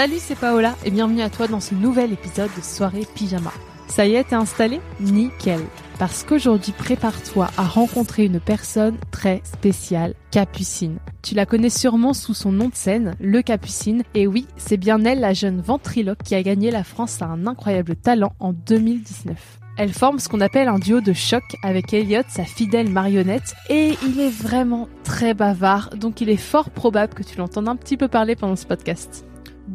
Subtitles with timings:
[0.00, 3.52] Salut, c'est Paola et bienvenue à toi dans ce nouvel épisode de Soirée Pyjama.
[3.86, 4.80] Ça y est, t'es installé?
[4.98, 5.60] Nickel.
[5.98, 10.96] Parce qu'aujourd'hui, prépare-toi à rencontrer une personne très spéciale, Capucine.
[11.20, 14.02] Tu la connais sûrement sous son nom de scène, le Capucine.
[14.14, 17.46] Et oui, c'est bien elle, la jeune ventriloque, qui a gagné la France à un
[17.46, 19.36] incroyable talent en 2019.
[19.76, 23.98] Elle forme ce qu'on appelle un duo de choc avec Elliot, sa fidèle marionnette, et
[24.02, 27.98] il est vraiment très bavard, donc il est fort probable que tu l'entendes un petit
[27.98, 29.26] peu parler pendant ce podcast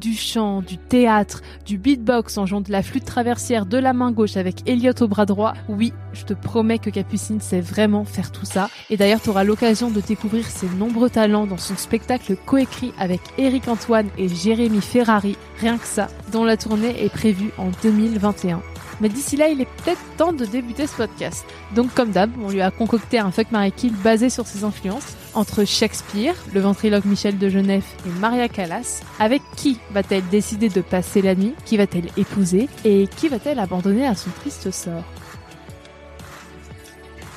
[0.06, 4.12] du chant, du théâtre, du beatbox en jouant de la flûte traversière de la main
[4.12, 5.56] gauche avec Elliot au bras droit.
[5.68, 8.70] Oui, je te promets que Capucine sait vraiment faire tout ça.
[8.92, 13.20] Et d'ailleurs, tu auras l'occasion de découvrir ses nombreux talents dans son spectacle coécrit avec
[13.40, 18.62] Eric Antoine et Jérémy Ferrari, rien que ça, dont la tournée est prévue en 2021.
[19.02, 21.46] Mais d'ici là, il est peut-être temps de débuter ce podcast.
[21.76, 25.16] Donc comme d'hab, on lui a concocté un fuck Marie Kill basé sur ses influences
[25.34, 29.02] entre Shakespeare, le ventriloque Michel de Genève et Maria Callas.
[29.20, 31.54] Avec qui va-t-elle décider de passer la nuit?
[31.66, 32.70] Qui va-t-elle épouser?
[32.86, 35.04] Et qui va-t-elle abandonner à son triste sort?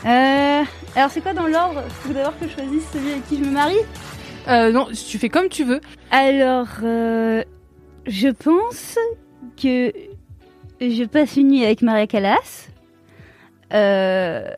[0.05, 0.63] Euh,
[0.95, 1.83] alors c'est quoi dans l'ordre?
[1.89, 3.75] Faut d'abord que je choisisse celui avec qui je me marie
[4.47, 5.81] euh, Non, tu fais comme tu veux.
[6.13, 7.43] Alors, euh,
[8.07, 8.97] je pense
[9.61, 9.93] que
[10.81, 12.69] je passe une nuit avec Maria Callas.
[13.73, 14.49] Euh,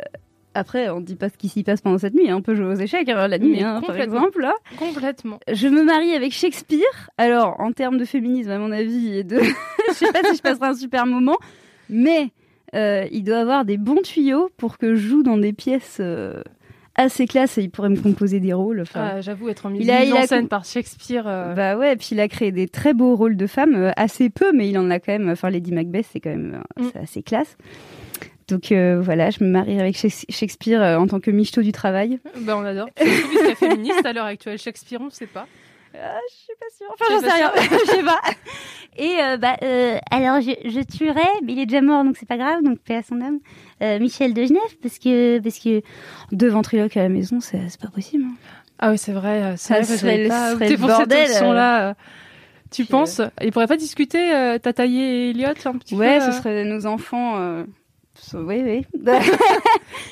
[0.55, 2.29] après, on dit pas ce qui s'y passe pendant cette nuit.
[2.29, 2.37] hein.
[2.37, 4.41] On peut jouer aux échecs hein, la nuit, hein, par exemple.
[4.41, 4.55] Là.
[4.79, 5.39] Complètement.
[5.51, 7.11] Je me marie avec Shakespeare.
[7.19, 9.39] Alors, en termes de féminisme, à mon avis, et de...
[9.89, 11.37] je sais pas si je passerai un super moment,
[11.89, 12.31] mais
[12.75, 16.43] euh, il doit avoir des bons tuyaux pour que je joue dans des pièces euh,
[17.01, 18.81] assez classes et il pourrait me composer des rôles.
[18.83, 21.25] Enfin, Ah, J'avoue être en mise en scène par Shakespeare.
[21.27, 24.31] euh, Bah ouais, puis il a créé des très beaux rôles de femmes, euh, assez
[24.31, 25.29] peu, mais il en a quand même.
[25.31, 26.89] Enfin, Lady Macbeth, c'est quand même euh, Mm.
[26.93, 27.57] c'est assez classe.
[28.49, 32.19] Donc euh, voilà, je me marie avec Shakespeare en tant que michto du travail.
[32.41, 32.89] Bah on adore.
[32.97, 34.59] Surtout puisqu'elle est féministe à l'heure actuelle.
[34.59, 35.47] Shakespeare, on sait pas.
[36.03, 36.87] Ah, je suis pas sûre.
[36.93, 37.53] Enfin, j'en sais rien.
[37.87, 38.21] Je sais pas.
[38.97, 42.27] Et euh, bah, euh, alors, je, je tuerais, mais il est déjà mort, donc c'est
[42.29, 43.39] pas grave, donc paix à son âme.
[43.83, 45.81] euh, Michel de Genève, parce que, parce que
[46.33, 48.25] deux ventriloques à la maison, c'est c'est pas possible.
[48.25, 48.35] hein.
[48.79, 49.43] Ah oui, c'est vrai.
[49.43, 51.91] euh, Ça C'est vrai que serait pas serait pour bordel, cette option-là.
[51.91, 51.95] euh.
[52.71, 53.21] Tu penses?
[53.43, 56.65] Ils pourraient pas discuter, euh, Tata et Elliot, un petit Ouais, peu ce euh, serait
[56.65, 57.35] nos enfants.
[58.35, 58.87] Oui, oui.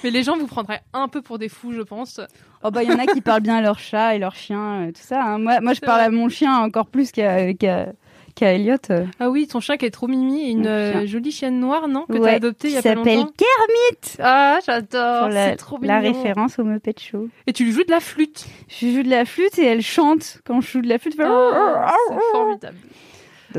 [0.04, 2.20] Mais les gens vous prendraient un peu pour des fous, je pense.
[2.62, 4.86] oh bah, il y en a qui parlent bien à leur chat et leur chien,
[4.88, 5.22] euh, tout ça.
[5.22, 5.38] hein.
[5.38, 6.06] Moi, moi, je parle vrai.
[6.06, 7.86] à mon chien encore plus qu'à qu'à
[8.34, 8.76] qu'à Elliot.
[8.90, 9.04] euh.
[9.18, 12.04] Ah oui, ton chat qui est trop mimi et une euh, jolie chienne noire, non
[12.06, 13.32] Que t'as Ouais, adoptée il y a pas s'appelle longtemps.
[13.36, 14.16] Kermit.
[14.20, 15.28] Ah, j'adore.
[15.28, 16.12] La, C'est trop la mignon.
[16.12, 17.28] référence au Muppet Show.
[17.48, 18.46] Et tu lui joues de la flûte.
[18.68, 21.16] Je joue de la flûte et elle chante quand je joue de la flûte.
[21.20, 22.76] Ah, c'est formidable.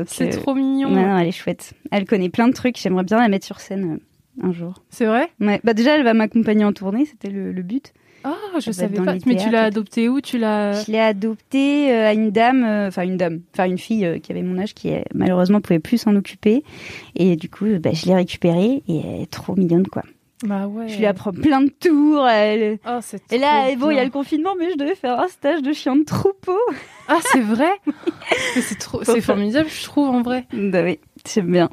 [0.06, 0.88] C'est euh, trop mignon.
[0.88, 1.74] Non, non, elle est chouette.
[1.90, 2.78] Elle connaît plein de trucs.
[2.78, 3.98] J'aimerais bien la mettre sur scène
[4.42, 4.74] un jour.
[4.90, 5.30] C'est vrai?
[5.40, 5.60] Ouais.
[5.64, 7.04] Bah déjà, elle va m'accompagner en tournée.
[7.06, 7.92] C'était le, le but.
[8.24, 9.14] Ah, je savais pas.
[9.26, 10.20] Mais tu l'as adoptée où?
[10.20, 10.84] Tu l'as.
[10.84, 14.18] Je l'ai adoptée euh, à une dame, euh, enfin une dame, enfin une fille euh,
[14.18, 16.62] qui avait mon âge, qui malheureusement pouvait plus s'en occuper.
[17.16, 20.02] Et du coup, bah, je l'ai récupérée et elle est trop mignonne, quoi.
[20.42, 20.88] Bah ouais.
[20.88, 22.26] Je lui apprends plein de tours.
[22.26, 22.78] Elle...
[22.86, 25.28] Oh, c'est Et là, bon, il y a le confinement, mais je devais faire un
[25.28, 26.58] stage de chien de troupeau.
[27.08, 27.70] Ah, c'est vrai?
[28.54, 30.46] C'est trop, c'est formidable, je trouve en vrai.
[30.52, 31.70] Bah oui, j'aime bien.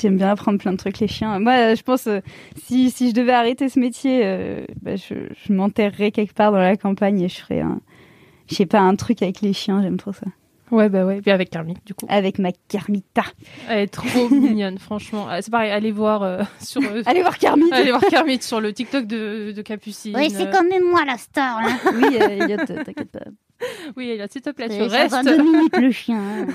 [0.00, 1.38] J'aime bien apprendre plein de trucs les chiens.
[1.38, 2.20] Moi, je pense euh,
[2.64, 5.14] si si je devais arrêter ce métier, euh, bah, je,
[5.46, 7.80] je m'enterrerais quelque part dans la campagne et je ferais un,
[8.50, 9.82] je sais pas, un truc avec les chiens.
[9.82, 10.26] J'aime trop ça.
[10.72, 11.20] Ouais, bah ouais.
[11.20, 12.06] Puis avec Carmi, du coup.
[12.08, 13.22] Avec ma Carmita.
[13.68, 15.26] Elle est trop mignonne, franchement.
[15.30, 16.82] Ah, C'est pareil, allez voir euh, sur.
[16.82, 17.76] euh, Allez voir Carmita.
[17.76, 20.16] allez voir Kermit sur le TikTok de, de Capucine.
[20.16, 21.68] Oui, c'est Euh, quand même moi la star, là.
[21.94, 23.20] oui, euh, Elliot, t'inquiète pas.
[23.96, 25.12] Oui, Elliot, s'il te plaît, tu Ça restes.
[25.14, 26.18] va deux minutes le chien.
[26.20, 26.46] hein.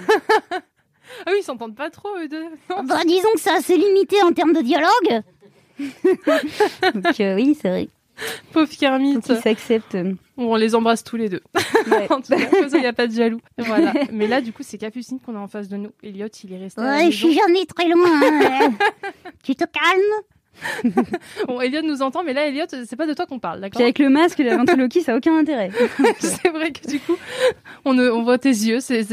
[1.25, 2.44] Ah oui, ils s'entendent pas trop, eux deux.
[2.69, 2.84] Non.
[2.84, 5.24] Bah, disons que c'est assez limité en termes de dialogue.
[6.96, 7.90] Donc euh, oui, c'est vrai.
[8.54, 9.16] Pauvre Kermit.
[9.16, 9.98] Faut qu'ils s'acceptent.
[10.38, 11.42] On les embrasse tous les deux.
[11.90, 12.08] Ouais.
[12.12, 12.38] en tout cas,
[12.74, 13.40] il n'y a pas de jaloux.
[13.58, 13.94] Voilà.
[14.12, 15.90] Mais là, du coup, c'est Capucine qu'on a en face de nous.
[16.04, 17.18] Elliot, il est resté à la Ouais, je maison.
[17.30, 18.22] suis jamais très loin.
[18.22, 18.74] hein.
[19.44, 20.24] tu te calmes
[21.48, 23.81] Bon, Elliot nous entend, mais là, Elliot, c'est pas de toi qu'on parle, Puis d'accord
[23.81, 25.71] avec le masque et la ventriloquie, ça a aucun intérêt.
[26.19, 27.15] C'est vrai que du coup,
[27.86, 29.03] on, on voit tes yeux, c'est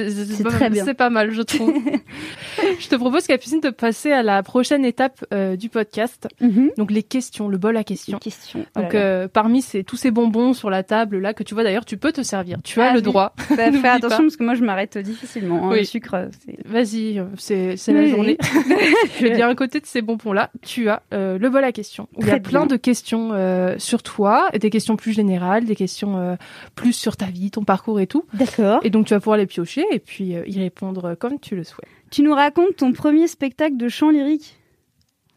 [0.43, 1.73] pas- pas mal, je trouve.
[2.79, 6.73] je te propose, Capucine, de passer à la prochaine étape euh, du podcast, Mhm.
[6.77, 8.19] donc les questions, le bol à questions.
[8.19, 8.65] Question.
[8.77, 11.85] Donc, euh, parmi ces, tous ces bonbons sur la table là que tu vois d'ailleurs,
[11.85, 12.59] tu peux te servir.
[12.65, 13.35] Tu as Ah le droit.
[13.51, 14.23] Bah, fais attention pas.
[14.25, 15.67] parce que moi je m'arrête difficilement.
[15.67, 15.71] hein.
[15.73, 15.79] Oui.
[15.81, 16.27] Le sucre, euh.
[16.65, 18.37] Vas-y, euh, c'est la journée.
[19.19, 20.51] Je vais bien à côté de ces bonbons là.
[20.63, 22.09] Tu as euh, le bol à questions.
[22.17, 22.67] où Il y a plein bien.
[22.69, 26.37] de questions euh, sur toi, et des questions plus générales, des questions euh,
[26.77, 28.25] plus sur ta vie, ton parcours et tout.
[28.33, 28.81] D'accord.
[28.85, 31.57] Et donc tu vas pouvoir les piocher et puis euh, y répondre euh, comme tu
[31.57, 31.91] le souhaites.
[32.11, 34.57] Tu nous racontes ton premier spectacle de chant lyrique?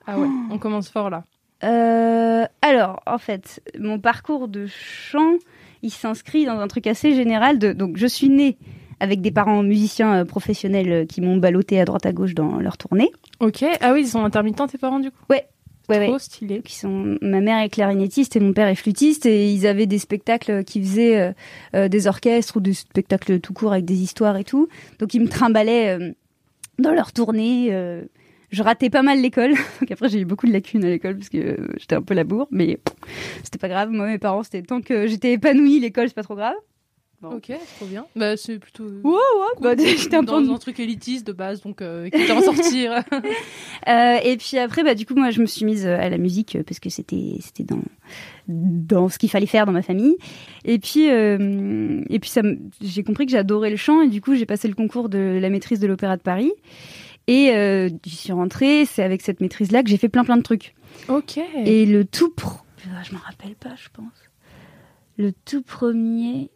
[0.07, 1.25] Ah ouais, on commence fort là.
[1.63, 5.35] Euh, alors, en fait, mon parcours de chant,
[5.83, 7.59] il s'inscrit dans un truc assez général.
[7.59, 8.57] De, donc, je suis née
[8.99, 12.57] avec des parents musiciens euh, professionnels euh, qui m'ont ballotté à droite à gauche dans
[12.57, 13.11] leur tournée.
[13.39, 13.63] Ok.
[13.79, 15.17] Ah oui, ils sont intermittents tes parents du coup?
[15.29, 15.47] Ouais,
[15.99, 16.07] ouais.
[16.07, 16.61] Trop stylé.
[16.61, 19.99] Qui sont, ma mère est clarinettiste et mon père est flûtiste et ils avaient des
[19.99, 21.31] spectacles qui faisaient euh,
[21.75, 24.67] euh, des orchestres ou des spectacles tout court avec des histoires et tout.
[24.99, 26.11] Donc ils me trimballaient euh,
[26.79, 27.69] dans leur tournée.
[27.71, 28.03] euh,
[28.49, 29.51] je ratais pas mal l'école.
[29.79, 32.23] Donc après j'ai eu beaucoup de lacunes à l'école parce que j'étais un peu la
[32.25, 32.79] bourre, mais
[33.43, 33.89] c'était pas grave.
[33.91, 36.55] Moi mes parents c'était tant que j'étais épanouie l'école c'est pas trop grave.
[37.21, 37.35] Bon.
[37.35, 38.07] Ok, trop bien.
[38.15, 38.83] Bah c'est plutôt.
[38.83, 39.19] Ouais ouais.
[39.57, 39.63] cool.
[39.63, 43.03] Bah, j'étais un peu dans un truc élitiste de base, donc euh, qui en sortir.
[43.87, 46.19] Euh, et puis après, bah, du coup, moi, je me suis mise euh, à la
[46.19, 47.81] musique euh, parce que c'était c'était dans
[48.47, 50.15] dans ce qu'il fallait faire dans ma famille.
[50.65, 52.41] Et puis euh, et puis ça,
[52.81, 55.49] j'ai compris que j'adorais le chant et du coup, j'ai passé le concours de la
[55.49, 56.51] maîtrise de l'opéra de Paris.
[57.27, 58.85] Et euh, j'y suis rentrée.
[58.85, 60.75] C'est avec cette maîtrise-là que j'ai fait plein plein de trucs.
[61.07, 61.39] ok.
[61.65, 62.59] Et le tout, pro...
[63.03, 64.13] Je m'en rappelle pas, je pense.
[65.17, 66.49] Le tout premier.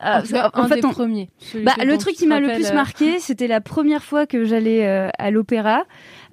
[0.00, 0.22] Ah,
[0.54, 1.30] en fait, des on- premiers.
[1.38, 4.44] celui bah, le truc qui m'a le plus euh, marqué, c'était la première fois que
[4.44, 5.84] j'allais euh, à l'opéra.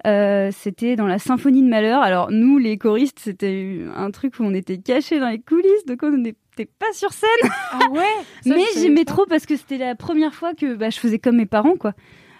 [0.06, 2.02] Euh, c'était dans la Symphonie de Malheur.
[2.02, 6.00] Alors nous, les choristes, c'était un truc où on était cachés dans les coulisses, donc
[6.02, 7.28] on n'était pas sur scène.
[7.72, 8.02] Ah ouais?
[8.44, 11.36] Ça, Mais j'aimais trop parce que c'était la première fois que bah, je faisais comme
[11.36, 11.94] mes parents, quoi.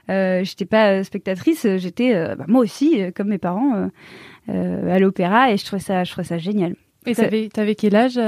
[0.09, 3.89] J'étais pas spectatrice, j'étais bah, moi aussi comme mes parents
[4.49, 6.75] à l'opéra et je trouvais ça, je trouvais ça génial.
[7.07, 8.21] Et t'avais t'avais quel âge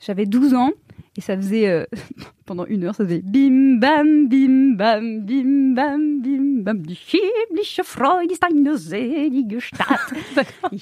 [0.00, 0.70] J'avais 12 ans
[1.16, 1.84] et ça faisait euh,
[2.46, 7.84] pendant une heure, ça faisait bim bam bim bam bim bam bim bam die himmlische
[7.84, 10.00] Freude ist eine selige Stadt.
[10.72, 10.78] Et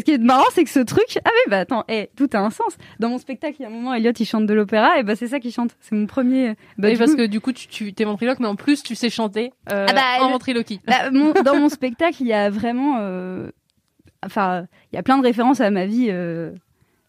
[0.00, 2.38] Ce qui est marrant, c'est que ce truc, ah oui, bah attends, eh, tout a
[2.38, 2.76] un sens?
[3.00, 5.16] Dans mon spectacle, il y a un moment, Elliot il chante de l'opéra et bah
[5.16, 5.76] c'est ça qu'il chante.
[5.80, 6.54] C'est mon premier.
[6.78, 8.82] Bah, Et du parce coup- que du coup, tu, tu t'es ventriloque, mais en plus,
[8.82, 10.80] tu sais chanter euh, Ah bah, en le- ventriloquie.
[10.86, 13.50] Bah, mon- dans mon spectacle, il y a vraiment, euh,
[14.24, 16.06] enfin, il y a plein de références à ma vie.
[16.10, 16.52] euh,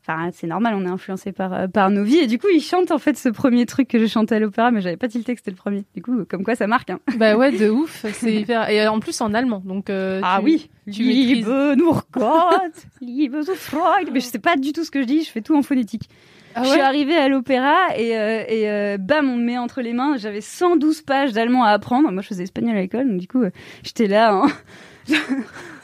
[0.06, 2.18] Enfin, c'est normal, on est influencé par euh, par nos vies.
[2.18, 4.70] Et du coup, il chante en fait ce premier truc que j'ai chanté à l'opéra,
[4.70, 5.86] mais j'avais pas tilté que c'était le premier.
[5.96, 6.90] Du coup, comme quoi ça marque.
[6.90, 7.00] Hein.
[7.18, 8.06] bah ouais, de ouf.
[8.12, 8.70] C'est hyper.
[8.70, 9.90] Et en plus en allemand, donc.
[9.90, 11.04] euh, Ah tu- oui, tu.
[11.04, 14.10] Liebe nur Gott, Liebe so Freud.
[14.12, 15.24] Mais je sais pas du tout ce que je dis.
[15.24, 16.10] Je fais tout en phonétique.
[16.56, 19.58] Ah je ouais suis arrivée à l'opéra et, euh, et euh, bam, on me met
[19.58, 20.18] entre les mains.
[20.18, 22.12] J'avais 112 pages d'allemand à apprendre.
[22.12, 23.50] Moi, je faisais espagnol à l'école, donc du coup, euh,
[23.84, 24.48] j'étais là en,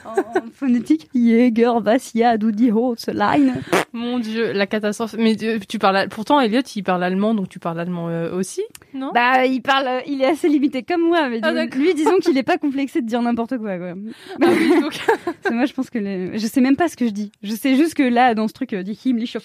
[0.04, 0.14] en,
[0.52, 1.08] phonétique.
[1.14, 3.54] Jäger, was ja, du die Holzlein.
[3.92, 5.16] Mon dieu, la catastrophe.
[5.18, 6.08] Mais euh, tu parles.
[6.08, 8.62] Pourtant, Elliot, il parle allemand, donc tu parles allemand euh, aussi,
[8.94, 9.10] non?
[9.12, 12.36] Bah, il parle, il est assez limité comme moi, mais Ah, dis- lui, disons qu'il
[12.38, 13.94] est pas complexé de dire n'importe quoi, quoi.
[14.42, 14.98] Ah oui, donc-
[15.50, 16.38] moi, je pense que les...
[16.38, 17.32] je sais même pas ce que je dis.
[17.42, 19.38] Je sais juste que là, dans ce truc, euh, je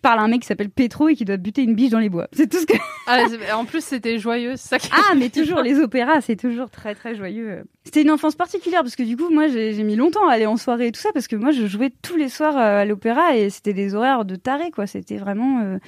[0.00, 2.08] parle à un mec qui s'appelle Petro et qui doit buter une biche dans les
[2.10, 2.28] bois.
[2.32, 2.76] C'est tout ce que.
[3.08, 3.26] Ah,
[3.56, 4.52] en plus, c'était joyeux.
[4.54, 4.88] c'est Ça qui...
[4.92, 7.64] Ah, mais toujours les opéras, c'est toujours très très joyeux.
[7.84, 10.56] C'était une enfance particulière parce que du coup, moi, j'ai mis longtemps à aller en
[10.56, 13.36] soirée et tout ça parce que moi, je jouais tous les soirs euh, à l'opéra
[13.36, 14.86] et c'était des horaires de taré, quoi.
[14.86, 15.60] C'était vraiment.
[15.62, 15.78] euh,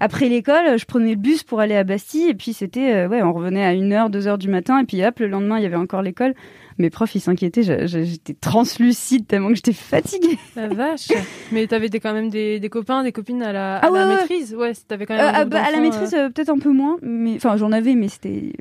[0.00, 3.22] Après l'école, je prenais le bus pour aller à Bastille et puis c'était, euh, ouais,
[3.22, 5.76] on revenait à 1h, 2h du matin et puis hop, le lendemain, il y avait
[5.76, 6.34] encore l'école.
[6.78, 10.38] Mes profs, ils s'inquiétaient, j'étais translucide tellement que j'étais fatiguée.
[10.56, 11.08] La vache.
[11.52, 14.16] Mais t'avais quand même des, des copains, des copines à la, à Ah la ouais,
[14.16, 14.54] maîtrise.
[14.54, 15.32] Ouais, t'avais quand même.
[15.34, 18.54] ah, bah, à la maîtrise, peut-être un peu moins, mais enfin, j'en avais, mais c'était.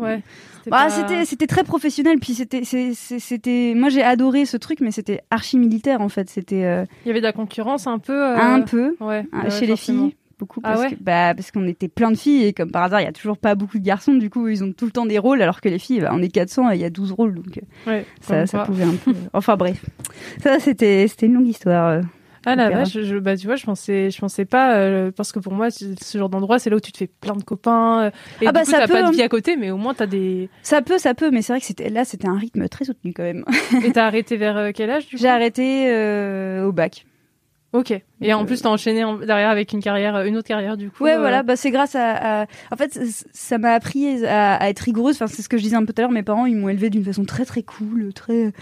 [0.00, 0.22] Euh, Ouais.
[0.58, 4.80] c'était Bah, pas- c'était c'était très professionnel puis c'était c'était moi j'ai adoré ce truc
[4.80, 7.98] mais c'était archi militaire en fait c'était euh, Il y avait de la concurrence un
[7.98, 8.12] peu.
[8.12, 9.24] euh, un peu Ouais.
[9.32, 9.76] ouais, chez les forcément.
[10.08, 12.70] filles beaucoup Ah parce ouais que bah parce qu'on était plein de filles et comme
[12.70, 14.84] par hasard il y a toujours pas beaucoup de garçons du coup ils ont tout
[14.84, 16.84] le temps des rôles alors que les filles bah, on est 400 et il y
[16.84, 18.06] a 12 rôles donc euh, Ouais.
[18.20, 19.84] ça ça pouvait un peu enfin bref
[20.42, 22.02] ça c'était c'était une longue histoire euh.
[22.56, 25.52] Ah vache, je, bah tu vois, je pensais, je pensais pas euh, parce que pour
[25.52, 28.04] moi, ce genre d'endroit, c'est là où tu te fais plein de copains.
[28.04, 29.10] euh, et Ah du bah, coup, ça t'as peut, pas hein.
[29.10, 30.48] de vie à côté, mais au moins t'as des.
[30.62, 33.12] ça peut ça peut mais c'est vrai que c'était là c'était un rythme très soutenu
[33.12, 33.44] quand même
[33.84, 35.22] Et t'as arrêté vers euh, quel âge du coup?
[35.22, 37.04] J'ai arrêté euh, au bac
[37.74, 37.92] Ok.
[38.22, 41.04] Et en plus, t'as enchaîné en- derrière avec une carrière, une autre carrière du coup.
[41.04, 42.98] Ouais, euh, voilà, bah c'est grâce à, à- En fait,
[43.34, 45.16] ça m'a appris à, à être rigoureuse.
[45.16, 46.10] Enfin, c'est ce que je disais un peu tout à l'heure.
[46.10, 48.52] Mes parents, ils m'ont élevée d'une façon très très cool, très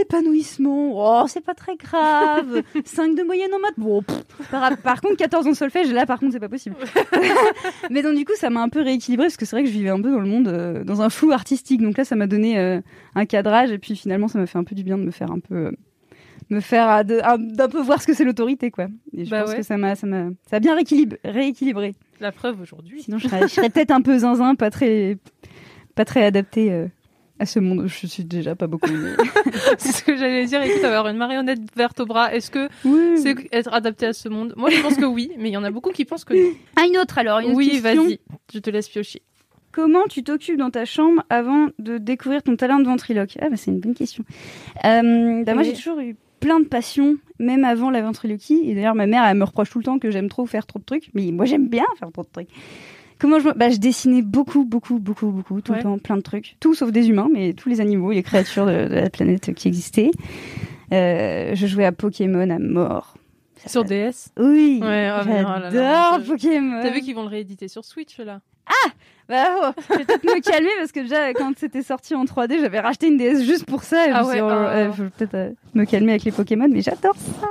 [0.00, 0.92] l'épanouissement.
[0.94, 2.62] Oh, c'est pas très grave.
[2.84, 3.74] 5 de moyenne en maths.
[3.78, 4.24] Bon, pff.
[4.50, 6.76] par, par contre, 14 en solfège, là, par contre, c'est pas possible.
[7.90, 9.74] Mais donc, du coup, ça m'a un peu rééquilibré parce que c'est vrai que je
[9.74, 11.80] vivais un peu dans le monde, euh, dans un flou artistique.
[11.82, 12.80] Donc là, ça m'a donné euh,
[13.14, 15.30] un cadrage et puis finalement, ça m'a fait un peu du bien de me faire
[15.30, 15.54] un peu.
[15.54, 15.70] euh,
[16.48, 19.58] me faire d'un peu voir ce que c'est l'autorité quoi et je Bah pense ouais.
[19.58, 23.02] que ça m'a ça m'a ça a bien rééquilibré rééquilibré La preuve aujourd'hui.
[23.04, 25.16] Sinon, je serais, serais peut-être un peu zinzin, pas très,
[25.94, 26.86] pas très adapté
[27.40, 27.86] euh, à ce monde.
[27.86, 28.90] Je suis déjà pas beaucoup.
[28.90, 29.14] mais-
[29.78, 30.62] c'est ce que j'allais dire.
[30.62, 33.18] Écoute, avoir une marionnette verte au bras, est-ce que Oui.
[33.20, 34.54] c'est être adapté à ce monde?
[34.56, 36.50] Moi, je pense que oui, mais il y en a beaucoup qui pensent que non.
[36.76, 37.40] Ah, une autre alors.
[37.40, 38.20] Une Oui, vas-y,
[38.52, 39.22] je te laisse piocher.
[39.72, 43.36] Comment tu t'occupes dans ta chambre avant de découvrir ton talent de ventriloque?
[43.40, 44.24] Ah, bah, c'est une bonne question.
[44.84, 48.62] Euh, bah, moi, j'ai toujours eu plein de passions, même avant la ventriloquie.
[48.64, 50.78] Et d'ailleurs, ma mère, elle me reproche tout le temps que j'aime trop faire trop
[50.80, 51.10] de trucs.
[51.14, 52.48] Mais moi, j'aime bien faire trop de trucs.
[53.20, 55.78] Comment je, bah, je dessinais beaucoup, beaucoup, beaucoup, beaucoup, tout Ouais.
[55.78, 56.56] le temps, plein de trucs.
[56.58, 59.68] Tout sauf des humains, mais tous les animaux les créatures de, de la planète qui
[59.68, 60.10] existaient.
[60.92, 63.14] Euh, je jouais à Pokémon à mort.
[63.56, 64.30] Ça- Sur DS.
[64.38, 66.80] Oui, Ouais, oh, oh j'adore je- Pokémon.
[66.82, 68.40] T'as vu qu'ils vont le rééditer sur Switch là?
[69.28, 72.58] Bah, oh, je vais peut-être me calmer parce que déjà, quand c'était sorti en 3D,
[72.60, 74.06] j'avais racheté une DS juste pour ça.
[74.06, 76.24] Et je Ah me suis dit, ouais, oh, euh, faut peut-être euh, me calmer avec
[76.24, 77.46] les Pokémon, mais j'adore ça.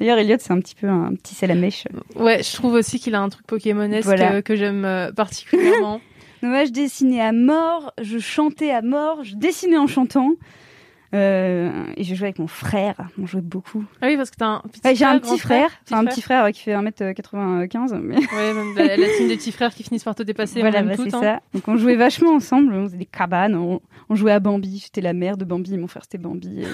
[0.00, 1.84] D'ailleurs, Elliot, c'est un petit peu un petit sel à mèche.
[2.16, 4.32] Ouais, je trouve aussi qu'il a un truc Pokémonesque Voilà.
[4.32, 6.00] euh, que j'aime euh, particulièrement.
[6.42, 10.32] Donc, moi, je dessinais à mort, je chantais à mort, je dessinais en chantant.
[11.12, 13.84] Euh, et je jouais avec mon frère, on jouait beaucoup.
[14.00, 16.06] ah oui, parce que t'as un petit Ouais, j'ai un petit frère, Petit enfin, un
[16.06, 19.74] petit frère euh, qui fait 1m95, mais Ouais, même la, la team des petits frères
[19.74, 20.60] qui finissent par te dépasser.
[20.60, 21.20] voilà, bah, c'est hein.
[21.20, 21.40] ça.
[21.52, 25.00] Donc on jouait vachement ensemble, on faisait des cabanes, on, on jouait à Bambi, j'étais
[25.00, 26.64] la mère de Bambi, mon frère c'était Bambi.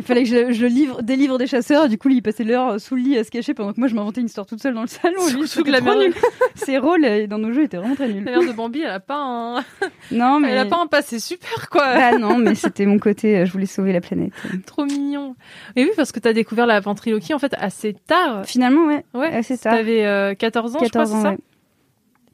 [0.00, 2.44] il fallait que je, je livre, délivre des chasseurs, et du coup lui il passait
[2.44, 4.46] l'heure euh, sous le lit à se cacher pendant que moi je m'inventais une histoire
[4.46, 5.14] toute seule dans le salon.
[5.38, 6.14] Que c'était la mère, nul.
[6.56, 8.24] Ses rôles euh, dans nos jeux étaient vraiment très nuls.
[8.24, 9.64] la mère de Bambi, elle a pas un,
[10.10, 11.94] Non mais elle a pas un passé super quoi.
[11.94, 14.32] bah non mais c'était mon côté, euh, je voulais sauver la planète.
[14.66, 15.36] Trop mignon.
[15.76, 18.44] Et oui, parce que t'as découvert la ventriloquie en fait assez tard.
[18.46, 19.74] Finalement ouais, Ouais, assez tard.
[19.74, 21.22] T'avais euh, 14 ans, 14 je crois, c'est ans.
[21.22, 21.30] ça.
[21.32, 21.38] ouais.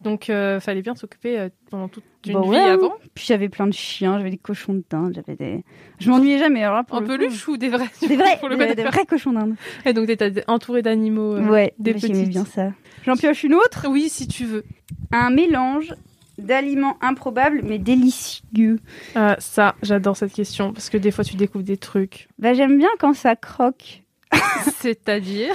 [0.02, 2.74] Donc, euh, fallait bien s'occuper euh, pendant toute une Bah vie ouais, hein.
[2.74, 2.92] avant.
[3.14, 5.64] Puis j'avais plein de chiens, j'avais des cochons de dinde, j'avais des.
[5.98, 6.62] Je m'ennuyais jamais.
[6.62, 8.84] Alors là, pour Un le coup, peluche ou des vrais Des vrais, pour le des,
[8.84, 9.54] vrais cochons d'Inde.
[9.86, 11.36] Et donc, t'étais entouré d'animaux.
[11.36, 12.72] euh, ouais, des bah, bien ça.
[13.06, 13.86] J'en pioche une autre?
[13.88, 14.64] Oui, si tu veux.
[15.10, 15.94] Un mélange
[16.38, 18.80] d'aliments improbables mais délicieux.
[19.14, 22.28] Ah, ça, j'adore cette question parce que des fois, tu découvres des trucs.
[22.38, 24.02] Bah j'aime bien quand ça croque.
[24.80, 25.54] C'est-à-dire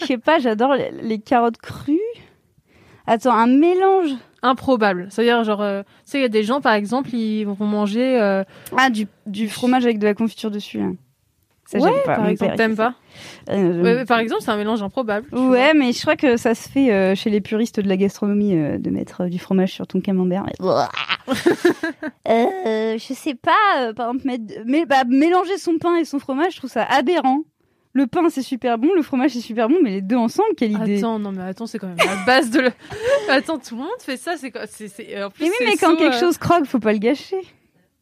[0.00, 1.98] Je sais pas, j'adore les, les carottes crues.
[3.06, 4.10] Attends, un mélange.
[4.42, 5.06] improbable.
[5.10, 8.20] C'est-à-dire, genre, euh, tu sais, il y a des gens, par exemple, ils vont manger.
[8.20, 8.42] euh,
[8.76, 10.80] Ah, du, du fromage avec de la confiture dessus.
[10.80, 10.96] hein.
[11.66, 12.16] Ça, ouais, j'aime pas.
[12.16, 12.94] par exemple, t'aimes pas?
[13.50, 15.26] Euh, Ouais, Par exemple, c'est un mélange improbable.
[15.32, 18.56] Ouais, mais je crois que ça se fait euh, chez les puristes de la gastronomie
[18.56, 20.46] euh, de mettre du fromage sur ton camembert.
[22.26, 26.58] je sais pas, par exemple, mettre, mais, bah, mélanger son pain et son fromage, je
[26.58, 27.40] trouve ça aberrant.
[27.92, 30.72] Le pain c'est super bon, le fromage c'est super bon, mais les deux ensemble, quelle
[30.72, 32.70] idée Attends, non mais attends, c'est quand même la base de le.
[33.30, 34.52] attends, tout le monde fait ça, c'est.
[34.54, 37.40] En plus, Mais oui, mais quand quelque chose croque, faut pas le gâcher.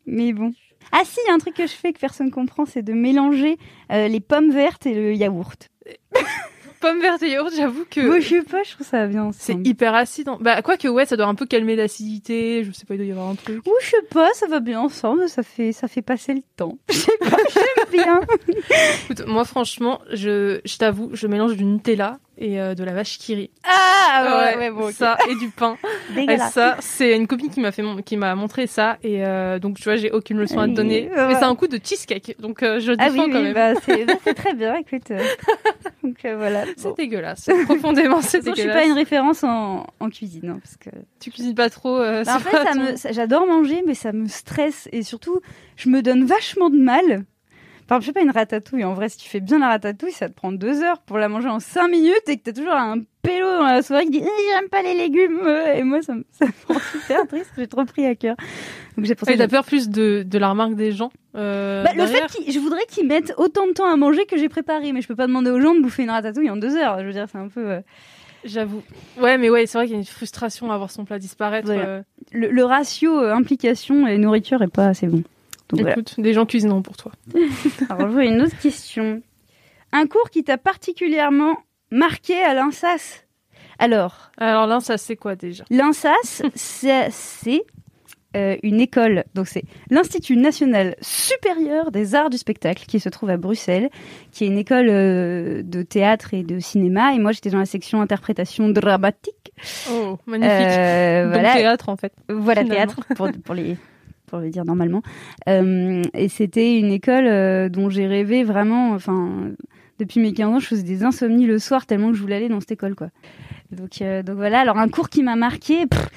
[0.05, 0.53] Mais bon.
[0.93, 2.93] Ah si, il y a un truc que je fais que personne comprend, c'est de
[2.93, 3.57] mélanger
[3.93, 5.69] euh, les pommes vertes et le yaourt.
[6.81, 8.01] Pomme verte et yaourt, j'avoue que.
[8.01, 10.29] Moi, je sais pas, je trouve ça bien C'est hyper acide.
[10.29, 10.37] hein.
[10.43, 12.63] Bah, quoi que, ouais, ça doit un peu calmer l'acidité.
[12.63, 13.67] Je sais pas, il doit y avoir un truc.
[13.67, 16.77] Ou je sais pas, ça va bien ensemble, ça fait, ça fait passer le temps.
[16.91, 17.37] Je sais pas,
[17.97, 18.21] bien.
[19.05, 23.19] Écoute, moi, franchement, je, je t'avoue, je mélange du Nutella et euh, de la vache
[23.19, 23.51] qui rit.
[23.65, 24.93] Ah ouais, ouais, bon, ok.
[24.93, 25.77] Ça et du pain.
[26.11, 26.53] Et dégueulasse.
[26.53, 28.99] ça, c'est une copine qui m'a fait, qui m'a montré ça.
[29.03, 31.09] Et euh, donc, tu vois, j'ai aucune leçon à te donner.
[31.15, 32.37] Mais c'est un coup de cheesecake.
[32.39, 33.55] Donc, euh, je défends Ah oui, quand oui, même.
[33.55, 35.09] bah, c'est bah, c'est très bien, écoute.
[36.03, 36.65] Donc voilà.
[36.77, 36.95] C'est Bon.
[36.97, 37.49] dégueulasse.
[37.65, 38.77] Profondément, c'est façon, Je suis dégueulasse.
[38.83, 41.99] pas une référence en, en cuisine, hein, parce que Tu cuisines pas trop.
[41.99, 45.41] Bah, en fait, ton- j'adore manger, mais ça me stresse et surtout,
[45.77, 47.25] je me donne vachement de mal.
[47.87, 48.85] Par exemple, je sais pas, une ratatouille.
[48.85, 51.29] En vrai, si tu fais bien la ratatouille, ça te prend deux heures pour la
[51.29, 54.23] manger en cinq minutes et que t'as toujours un pélo dans la soirée qui dit
[54.23, 55.41] Eh, j'aime pas les légumes.
[55.77, 57.51] Et moi, ça me, ça me rend super triste.
[57.59, 58.37] J'ai trop pris à cœur.
[58.97, 62.07] Donc j'ai que t'as peur plus de, de la remarque des gens euh, bah, le
[62.07, 65.03] fait qu'ils, je voudrais qu'ils mettent autant de temps à manger que j'ai préparé, mais
[65.03, 67.01] je peux pas demander aux gens de bouffer une ratatouille en deux heures.
[67.01, 67.81] Je veux dire, c'est un peu euh,
[68.45, 68.83] J'avoue.
[69.21, 71.67] Ouais, mais ouais, c'est vrai qu'il y a une frustration à voir son plat disparaître.
[71.67, 71.85] Voilà.
[71.87, 75.23] euh, le, le ratio euh, implication et nourriture est pas assez bon.
[75.75, 75.93] Donc voilà.
[75.93, 77.13] Écoute, des gens cuisineront pour toi.
[77.91, 79.23] Alors, je vois une autre question.
[79.93, 81.57] Un cours qui t'a particulièrement
[81.91, 83.25] marqué à l'INSAS?
[83.79, 85.65] Alors, Alors ça c'est quoi déjà?
[85.71, 87.63] l'INSAS, c'est c'est
[88.37, 93.31] euh, une école, donc c'est l'Institut national supérieur des arts du spectacle qui se trouve
[93.31, 93.91] à Bruxelles,
[94.33, 97.15] qui est une école euh, de théâtre et de cinéma.
[97.15, 99.53] Et moi, j'étais dans la section interprétation dramatique.
[99.93, 100.53] Oh, magnifique.
[100.53, 102.13] Euh, Donc voilà, théâtre en fait.
[102.29, 102.87] voilà finalement.
[102.93, 103.77] théâtre pour, pour les
[104.27, 105.03] pour le dire normalement.
[105.49, 108.91] Euh, et c'était une école euh, dont j'ai rêvé vraiment.
[108.93, 109.51] Enfin,
[109.99, 112.49] depuis mes 15 ans, je faisais des insomnies le soir tellement que je voulais aller
[112.49, 113.09] dans cette école, quoi.
[113.71, 114.61] Donc, euh, donc voilà.
[114.61, 115.87] Alors un cours qui m'a marqué.
[115.87, 116.09] pff,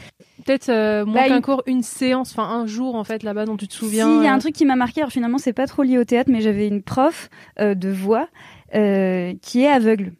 [0.45, 3.45] Peut-être euh, moins Bah, qu'un une- cours, une séance, enfin un jour en fait là-bas
[3.45, 4.21] dont tu te Si, souviens.
[4.21, 5.01] il y a un truc qui m'a marqué.
[5.01, 8.29] Alors finalement, c'est pas trop lié au théâtre, mais j'avais une prof euh, de voix
[8.73, 10.13] euh, qui est aveugle.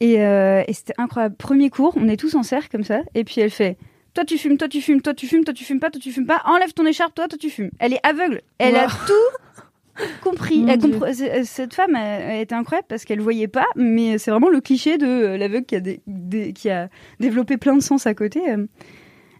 [0.00, 1.34] Et, et c'était incroyable.
[1.36, 3.76] Premier cours, on est tous en cercle comme ça, et puis elle fait.
[4.18, 6.10] Toi tu fumes, toi tu fumes, toi tu fumes, toi tu fumes pas, toi tu
[6.10, 6.42] fumes pas.
[6.44, 7.70] Enlève ton écharpe, toi, toi tu fumes.
[7.78, 8.40] Elle est aveugle.
[8.58, 10.64] Elle a tout compris.
[10.68, 14.48] Elle compre- c'est- Cette femme elle, était incroyable parce qu'elle voyait pas, mais c'est vraiment
[14.48, 16.88] le cliché de euh, l'aveugle qui a, des- des- qui a
[17.20, 18.40] développé plein de sens à côté.
[18.50, 18.56] euh,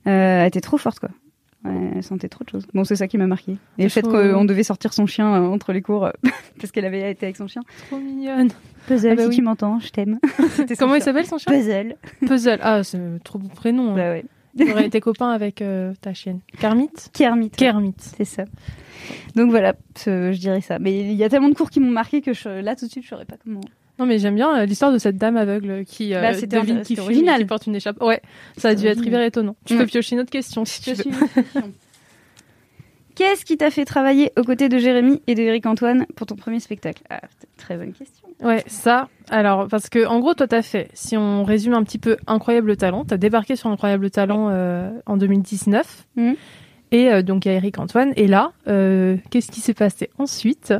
[0.06, 1.08] euh, elle était trop forte quoi.
[1.64, 2.64] Ouais, elle sentait trop de choses.
[2.72, 3.56] Bon, c'est ça qui m'a marqué.
[3.78, 6.12] Et le fait trop- qu'on devait sortir son chien euh, entre les cours euh,
[6.60, 7.62] parce qu'elle avait été avec son chien.
[7.88, 8.50] Trop mignonne.
[8.86, 9.34] Puzzle, Ah bah si oui.
[9.34, 10.20] tu m'entends, je t'aime.
[10.78, 11.52] Comment il s'appelle son chien?
[11.52, 11.96] Puzzle.
[12.24, 12.58] Puzzle.
[12.62, 13.90] Ah, c'est trop beau prénom.
[13.90, 13.96] hein.
[13.96, 14.24] Bah ouais.
[14.58, 16.40] J'aurais été copain avec euh, ta chienne.
[16.58, 17.50] Kermit Kermit.
[17.50, 17.94] Kermit.
[17.98, 18.44] C'est ça.
[19.36, 19.74] Donc voilà,
[20.04, 20.78] je dirais ça.
[20.78, 22.90] Mais il y a tellement de cours qui m'ont marqué que je- là tout de
[22.90, 23.60] suite je saurais pas comment.
[23.98, 26.82] Non mais j'aime bien euh, l'histoire de cette dame aveugle qui euh, Bah, devine un-
[26.82, 28.00] qui fume qui porte une écharpe.
[28.02, 28.20] Ouais,
[28.56, 29.56] ça a dû être hyper étonnant.
[29.64, 29.80] Tu Ouais.
[29.80, 31.06] peux piocher une autre question si tu veux.
[31.06, 31.72] une question.
[33.18, 36.36] Qu'est-ce qui t'a fait travailler aux côtés de Jérémy et de Eric Antoine pour ton
[36.36, 37.02] premier spectacle?
[37.10, 37.20] Ah,
[37.56, 38.28] très bonne question.
[38.44, 39.08] Ouais, ça.
[39.28, 40.88] Alors, parce que en gros, toi, t'as fait.
[40.94, 45.16] Si on résume un petit peu Incroyable Talent, t'as débarqué sur Incroyable Talent euh, en
[45.16, 46.06] 2019.
[46.14, 46.36] Mhm.
[46.92, 48.12] Et euh, donc il y a Eric Antoine.
[48.14, 50.72] Et là, euh, qu'est-ce qui s'est passé ensuite?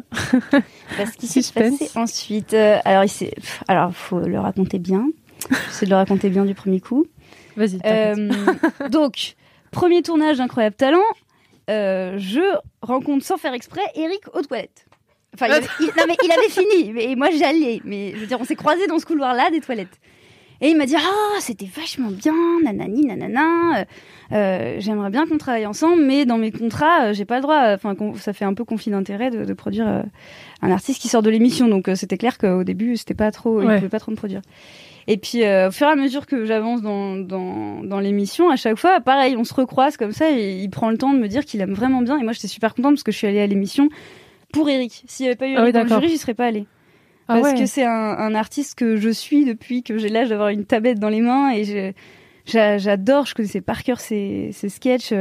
[0.97, 1.78] Parce qu'il s'est Suspense.
[1.80, 2.54] passé ensuite.
[2.54, 3.30] euh, alors, il
[3.66, 5.09] Alors, faut le raconter bien.
[5.66, 7.04] J'essaie de le raconter bien du premier coup.
[7.57, 7.80] Vas-y.
[7.85, 8.30] Euh,
[8.90, 9.35] donc,
[9.73, 11.02] premier tournage d'Incroyable Talent.
[11.68, 12.40] Euh, je
[12.82, 14.87] rencontre sans faire exprès Eric aux toilettes.
[15.34, 16.92] Enfin, il avait, il- non, mais il avait fini.
[16.94, 17.80] Mais moi, j'allais.
[17.84, 19.98] Mais je veux dire, on s'est croisés dans ce couloir-là des toilettes.
[20.60, 22.34] Et il m'a dit Ah, c'était vachement bien,
[22.64, 23.78] nanani, nanana.
[23.80, 23.84] euh,
[24.32, 27.75] euh, J'aimerais bien qu'on travaille ensemble, mais dans mes contrats, euh, j'ai pas le droit.
[27.75, 30.02] Enfin, ça fait un peu conflit d'intérêt de, de produire euh,
[30.62, 31.68] un artiste qui sort de l'émission.
[31.68, 33.60] Donc, c'était clair qu'au début, c'était pas trop.
[33.62, 34.40] Il pouvait pas trop me produire.
[35.10, 38.56] Et puis, euh, au fur et à mesure que j'avance dans, dans, dans l'émission, à
[38.56, 41.26] chaque fois, pareil, on se recroise comme ça et il prend le temps de me
[41.28, 42.18] dire qu'il aime vraiment bien.
[42.18, 43.88] Et moi, j'étais super contente parce que je suis allée à l'émission
[44.52, 45.02] pour Eric.
[45.06, 46.66] S'il n'y avait pas eu Ah oui, Eric dans le jury, j'y serais pas allée.
[47.26, 47.58] Ah Parce ouais.
[47.60, 50.99] que c'est un, un artiste que je suis depuis que j'ai l'âge d'avoir une tablette
[50.99, 51.92] dans les mains et je-
[52.44, 55.12] j'a- j'adore, je connaissais par cœur ses, ses sketchs.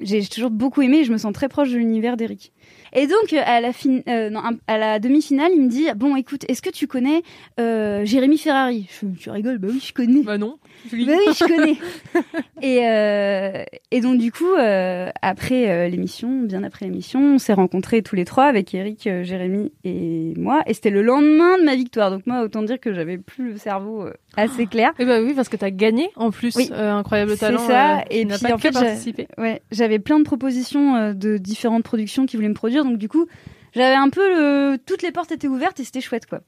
[0.00, 2.52] J'ai toujours beaucoup aimé et je me sens très proche de l'univers d'Eric.
[2.92, 4.30] Et donc, euh, à la, fin, euh,
[4.66, 7.22] à la demi-finale, il me dit Bon, écoute, est-ce que tu connais
[7.60, 8.88] euh, Jérémy Ferrari?
[8.90, 10.22] Je, Tu rigoles Bah oui, je connais.
[10.22, 10.58] Bah non.
[10.90, 11.06] Julie.
[11.06, 11.76] Bah oui, je connais.
[12.62, 17.52] et, euh, et donc du coup, euh, après euh, l'émission, bien après l'émission, on s'est
[17.52, 20.62] rencontrés tous les trois avec Eric, Jérémy et moi.
[20.66, 22.10] Et c'était le lendemain de ma victoire.
[22.10, 24.92] Donc moi, autant dire que j'avais plus le cerveau assez clair.
[24.98, 26.54] Et bah oui, parce que t'as gagné en plus.
[26.56, 26.70] Oui.
[26.72, 27.66] Incroyable C'est Talent.
[27.66, 27.98] ça.
[27.98, 29.28] euh, Et tu n'as puis, pas en fait, participé.
[29.38, 32.84] Ouais, j'avais plein de propositions de différentes productions qui voulaient me produire.
[32.84, 33.26] Donc du coup,
[33.74, 34.76] j'avais un peu le...
[34.86, 36.40] toutes les portes étaient ouvertes et c'était chouette quoi.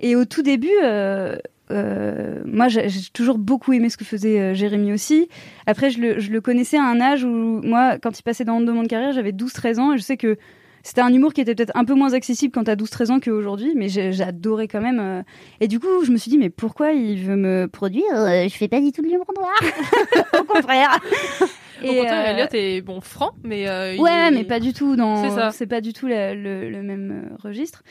[0.00, 1.36] Et au tout début, euh,
[1.70, 5.28] euh, moi j'ai toujours beaucoup aimé ce que faisait euh, Jérémy aussi.
[5.66, 8.60] Après, je le, je le connaissais à un âge où moi, quand il passait dans
[8.60, 10.36] de monde carrière, j'avais 12-13 ans et je sais que
[10.82, 13.72] c'était un humour qui était peut-être un peu moins accessible quand t'as 12-13 ans qu'aujourd'hui,
[13.76, 14.98] mais j'adorais quand même.
[15.00, 15.22] euh.
[15.60, 18.54] Et du coup, je me suis dit, mais pourquoi il veut me produire Euh, je
[18.56, 19.52] fais pas du tout de l'humour noir?
[20.40, 20.98] Au contraire.
[21.82, 25.50] Au contraire, euh, Elliot est bon franc, mais euh, Ouais, mais pas du tout dans.
[25.52, 27.82] C'est pas du tout la- le, le même registre.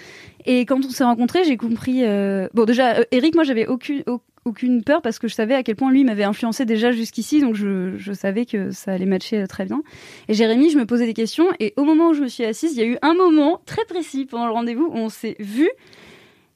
[0.46, 2.04] Et quand on s'est rencontrés, j'ai compris.
[2.04, 5.64] euh, Bon, déjà, Eric, moi, j'avais aucune au- aucune peur parce que je savais à
[5.64, 9.48] quel point lui m'avait influencé déjà jusqu'ici, donc je, savais que ça allait matcher euh,
[9.48, 9.84] très bien.
[10.28, 12.74] Et Jérémy, je me posais des questions, et au moment où je me suis assise,
[12.74, 15.70] il y a eu un moment très précis pendant le rendez-vous où on s'est vu,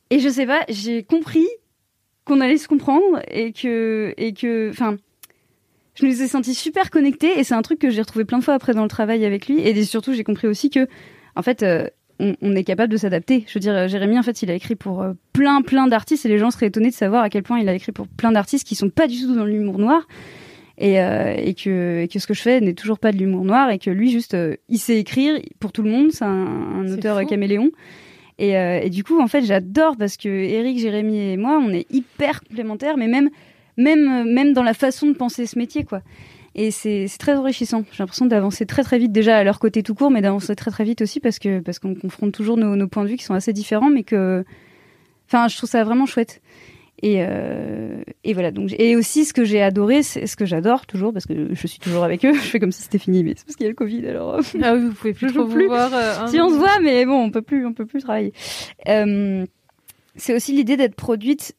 [0.09, 1.47] et je sais pas, j'ai compris
[2.25, 4.97] qu'on allait se comprendre et que et que, enfin
[5.95, 8.43] je nous ai sentis super connectés et c'est un truc que j'ai retrouvé plein de
[8.43, 10.87] fois après dans le travail avec lui et surtout j'ai compris aussi que
[11.35, 11.87] en fait euh,
[12.21, 13.43] on, on est capable de s'adapter.
[13.47, 16.25] Je veux dire, euh, Jérémy, en fait, il a écrit pour euh, plein, plein d'artistes
[16.25, 18.31] et les gens seraient étonnés de savoir à quel point il a écrit pour plein
[18.31, 20.07] d'artistes qui sont pas du tout dans l'humour noir
[20.81, 23.45] et, euh, et, que, et que ce que je fais n'est toujours pas de l'humour
[23.45, 26.11] noir et que lui, juste, euh, il sait écrire pour tout le monde.
[26.11, 27.27] C'est un, auteur fou.
[27.27, 27.69] caméléon.
[28.39, 31.71] Et, euh, et du coup, en fait, j'adore parce que Eric, Jérémy et moi, on
[31.71, 33.29] est hyper complémentaires, mais même,
[33.81, 36.01] même, euh, même dans la façon de penser ce métier, quoi.
[36.53, 37.83] Et c'est très enrichissant.
[37.91, 40.69] J'ai l'impression d'avancer très très vite déjà à leur côté tout court, mais d'avancer très
[40.69, 43.23] très vite aussi parce que parce qu'on confronte toujours nos, nos points de vue qui
[43.23, 44.43] sont assez différents, mais que,
[45.27, 46.41] enfin, je trouve ça vraiment chouette.
[47.03, 48.51] Et, euh, et voilà.
[48.51, 51.67] Donc, et aussi, ce que j'ai adoré, c'est ce que j'adore toujours, parce que je
[51.67, 52.33] suis toujours avec eux.
[52.35, 54.05] Je fais comme si c'était fini, mais c'est parce qu'il y a le Covid.
[54.07, 55.67] Alors, euh, Ah oui, vous pouvez plus trop vous plus.
[55.67, 55.89] voir.
[55.93, 58.33] euh, si on se voit, mais bon, on peut plus, on peut plus travailler.
[60.15, 61.55] C'est aussi l'idée d'être produite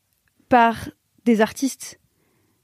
[0.51, 0.91] par
[1.25, 1.99] des artistes.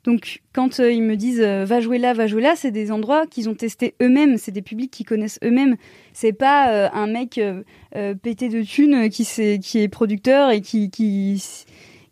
[0.08, 2.90] Donc, quand euh, ils me disent euh, va jouer là, va jouer là, c'est des
[2.90, 5.76] endroits qu'ils ont testés eux-mêmes, c'est des publics qu'ils connaissent eux-mêmes.
[6.14, 7.38] C'est pas euh, un mec
[8.22, 9.26] pété de thunes qui,
[9.60, 11.42] qui est producteur et qui, qui,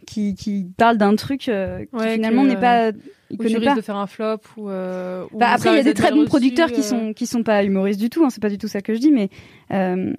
[0.07, 2.93] qui, qui parle d'un truc qui Ouais, finalement n'est pas.
[3.31, 3.75] Il connaît risques pas.
[3.77, 4.69] de faire un flop ou.
[4.69, 7.43] euh, Bah, après, il y a des très bons reçu, producteurs qui sont qui sont
[7.43, 8.25] pas humoristes du tout.
[8.25, 9.31] Hein, c'est pas du tout ça que je dis, mais
[9.73, 10.13] euh,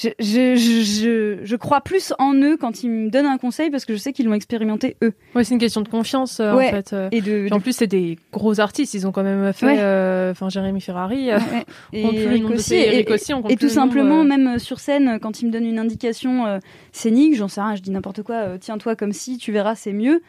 [0.00, 3.92] je, je, je, crois plus en eux quand ils me donnent un conseil parce que
[3.94, 5.12] je sais qu'ils l'ont expérimenté eux.
[5.34, 6.68] Ouais, c'est une question de confiance euh, Ouais.
[6.68, 6.92] en fait.
[6.92, 7.08] euh.
[7.10, 8.94] Et de, Puis en plus, c'est des gros artistes.
[8.94, 9.66] Ils ont quand même fait.
[9.66, 9.76] Ouais.
[9.80, 11.32] euh, Enfin, Jérémy Ferrari.
[11.32, 11.38] euh,
[11.92, 15.18] on et Eric aussi, et, Eric aussi, on et tout nombre, simplement, même sur scène,
[15.20, 16.60] quand ils me donnent une indication
[16.92, 20.22] scénique, j'en sais rien, je dis n'importe quoi, tiens-toi comme si, tu verras, c'est mieux.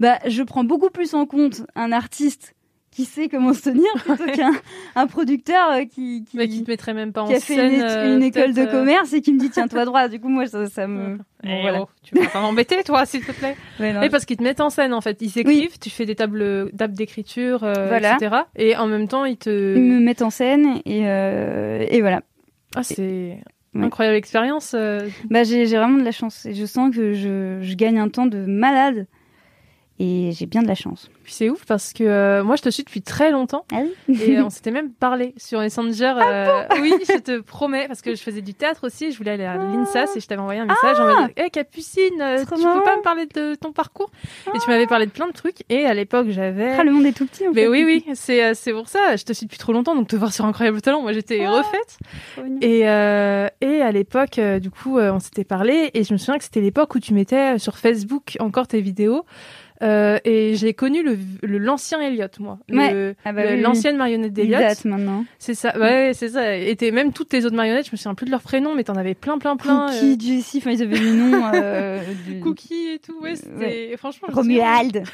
[0.00, 2.54] Bah, je prends beaucoup plus en compte un artiste
[2.98, 4.50] qui sait comment se tenir plutôt qu'un
[4.96, 7.54] un producteur euh, qui, qui, Mais qui te mettrait même pas en qui a fait
[7.54, 7.74] scène.
[7.74, 10.08] une, euh, une école de euh, commerce et qui me dit tiens-toi droit.
[10.08, 11.16] Du coup, moi, ça, ça me.
[11.44, 11.82] eh Bon, voilà.
[11.82, 13.54] oh, tu vas pas m'embêter, toi, s'il te plaît.
[13.80, 15.16] Non, Oui, parce qu'ils te mettent en scène, en fait.
[15.22, 18.16] Ils s'écrivent, tu fais des tables, tables d'écriture, euh, Voilà.
[18.16, 18.34] etc.
[18.56, 19.76] Et en même temps, ils te.
[19.76, 22.22] Ils me mettent en scène et, euh, et voilà.
[22.74, 23.38] Ah, c'est
[23.74, 23.84] Ouais.
[23.84, 24.74] incroyable expérience.
[24.74, 25.08] euh.
[25.30, 28.08] Bah, j'ai j'ai vraiment de la chance et je sens que je, je gagne un
[28.08, 29.06] temps de malade
[29.98, 31.10] et j'ai bien de la chance.
[31.24, 33.64] Puis c'est ouf parce que euh, moi, je te suis depuis très longtemps.
[33.72, 36.14] Ah oui Et euh, on s'était même parlé sur Messenger.
[36.18, 39.10] Ah euh, oui, je te promets, parce que je faisais du théâtre aussi.
[39.12, 42.20] Je voulais aller à l'INSAS et je t'avais envoyé un message en mode Hé Capucine,
[42.20, 44.10] euh, Ah tu peux pas me parler de ton parcours
[44.54, 45.62] Et tu m'avais parlé de plein de trucs.
[45.68, 46.72] Et à l'époque, j'avais.
[46.78, 47.68] Ah, le monde est tout petit en Mais fait.
[47.68, 49.16] oui, oui, c'est euh, c'est pour ça.
[49.16, 51.58] Je te suis depuis trop longtemps, donc te voir sur Incroyable Talent, moi j'étais Ah.
[51.58, 51.98] refaite.
[52.62, 56.44] Et, euh, et à l'époque, du coup, on s'était parlé et je me souviens que
[56.44, 59.24] c'était l'époque où tu mettais sur Facebook encore tes vidéos.
[59.80, 62.58] Euh, et j'ai connu le le- l'ancien Elliot, moi.
[62.68, 63.14] Le- Ouais.
[63.24, 63.60] Ah bah le- oui.
[63.60, 64.58] L'ancienne marionnette d'Elliot.
[64.58, 65.24] date maintenant.
[65.38, 66.56] C'est ça, ouais, c'est ça.
[66.56, 68.82] Et t'es- même toutes tes autres marionnettes, je me souviens plus de leurs prénoms, mais
[68.84, 69.86] t'en avais plein, plein, plein.
[69.86, 71.50] Cookie, euh, Jessie, enfin ils avaient le nom.
[71.54, 73.90] Euh, du- Cookie et tout, ouais, c'était.
[73.90, 73.94] Ouais.
[73.96, 75.04] Franchement, Romuald.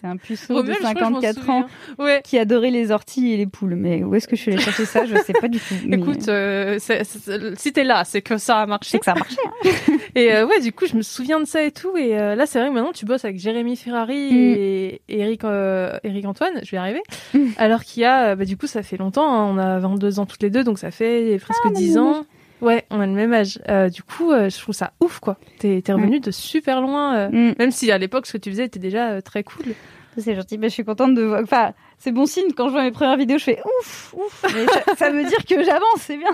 [0.00, 1.66] C'était un puceau Romuald, de je crois que je m'en 54 ans.
[1.98, 2.22] Ouais.
[2.24, 3.74] qui adorait les orties et les poules.
[3.74, 5.04] Mais où est-ce que je suis allée chercher ça?
[5.04, 5.74] Je sais pas du tout.
[5.86, 8.98] Mais Écoute, euh, c'est- c'est- si t'es là, c'est que ça a marché.
[8.98, 9.36] que ça a marché.
[10.14, 11.96] Et euh, ouais, du coup, je me souviens de ça et tout.
[11.96, 14.54] Et euh, là, c'est vrai que maintenant, tu bosses avec Jérémy Ferrari Mm.
[14.58, 17.02] et Eric, euh, Eric Antoine, je vais y arriver.
[17.34, 17.46] Mm.
[17.58, 20.26] Alors qu'il y a, bah, du coup, ça fait longtemps, hein, on a 22 ans
[20.26, 22.24] toutes les deux, donc ça fait presque Ah, on a le 10 même ans.
[22.60, 23.58] Ouais, on a le même âge.
[23.68, 25.38] Euh, du coup, euh, je trouve ça ouf, quoi.
[25.58, 27.54] T'es t'es revenu de super loin, euh, Mm.
[27.58, 29.74] même si à l'époque, ce que tu faisais était déjà euh, très cool.
[30.18, 30.58] C'est gentil.
[30.58, 31.40] Bah, je suis contente de voir.
[31.42, 33.38] Enfin, c'est bon signe quand je vois mes premières vidéos.
[33.38, 34.44] Je fais ouf, ouf.
[34.54, 36.32] Mais ça, ça veut dire que j'avance, c'est bien.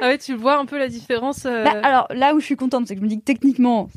[0.00, 1.44] Ah ouais, tu vois un peu la différence.
[1.46, 3.88] euh, Bah, alors là où je suis contente, c'est que je me dis que techniquement,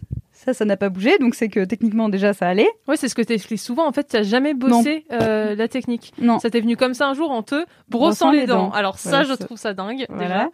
[0.45, 1.17] ça, ça n'a pas bougé.
[1.17, 2.69] Donc c'est que techniquement déjà ça allait.
[2.87, 3.87] Ouais, c'est ce que t'expliques souvent.
[3.87, 6.13] En fait, t'as jamais bossé euh, la technique.
[6.19, 6.39] Non.
[6.39, 8.69] Ça t'est venu comme ça un jour en te brossant, les, dents.
[8.71, 10.05] Alors ça, je trouve ça dingue.
[10.09, 10.49] Voilà.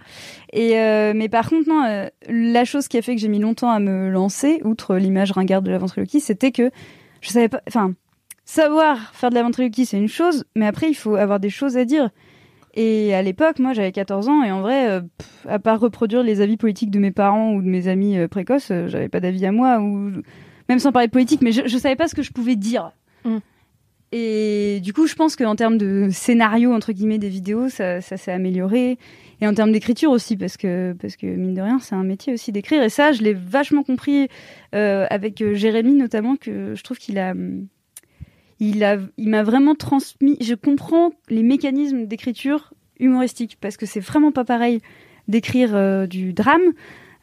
[0.54, 3.39] Et euh, mais par contre, non, euh, la chose qui a fait que j'ai mis
[3.39, 6.71] longtemps à me lancer, outre l'image ringarde de la ventriloquie, c'était que
[7.21, 7.62] je savais pas.
[7.67, 7.93] Enfin,
[8.45, 11.77] savoir faire de la ventriloquie, c'est une chose, mais après, il faut avoir des choses
[11.77, 12.10] à dire.
[12.73, 16.23] Et à l'époque, moi, j'avais 14 ans, et en vrai, euh, pff, à part reproduire
[16.23, 19.19] les avis politiques de mes parents ou de mes amis euh, précoces, euh, j'avais pas
[19.19, 20.12] d'avis à moi, ou
[20.69, 22.91] même sans parler de politique, mais je, je savais pas ce que je pouvais dire.
[23.25, 23.38] Mm.
[24.13, 28.17] Et du coup, je pense qu'en termes de scénario, entre guillemets, des vidéos, ça, ça
[28.17, 28.97] s'est amélioré.
[29.39, 32.34] Et en termes d'écriture aussi, parce que, parce que mine de rien, c'est un métier
[32.34, 32.84] aussi d'écrire.
[32.84, 34.27] Et ça, je l'ai vachement compris
[34.75, 37.31] euh, avec Jérémy, notamment, que je trouve qu'il a.
[37.31, 37.67] hum,
[38.62, 40.38] Il a, il m'a vraiment transmis.
[40.39, 44.82] Je comprends les mécanismes d'écriture humoristique, parce que c'est vraiment pas pareil
[45.28, 46.62] d'écrire euh, du drame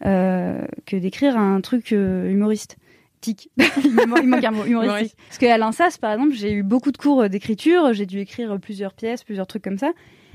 [0.05, 3.51] euh, que d'écrire un truc euh, humoristique.
[3.57, 5.17] il, manque, il manque un mot, humoristique.
[5.29, 8.93] Parce qu'à l'INSAS, par exemple, j'ai eu beaucoup de cours d'écriture, j'ai dû écrire plusieurs
[8.93, 9.93] pièces, plusieurs trucs comme ça.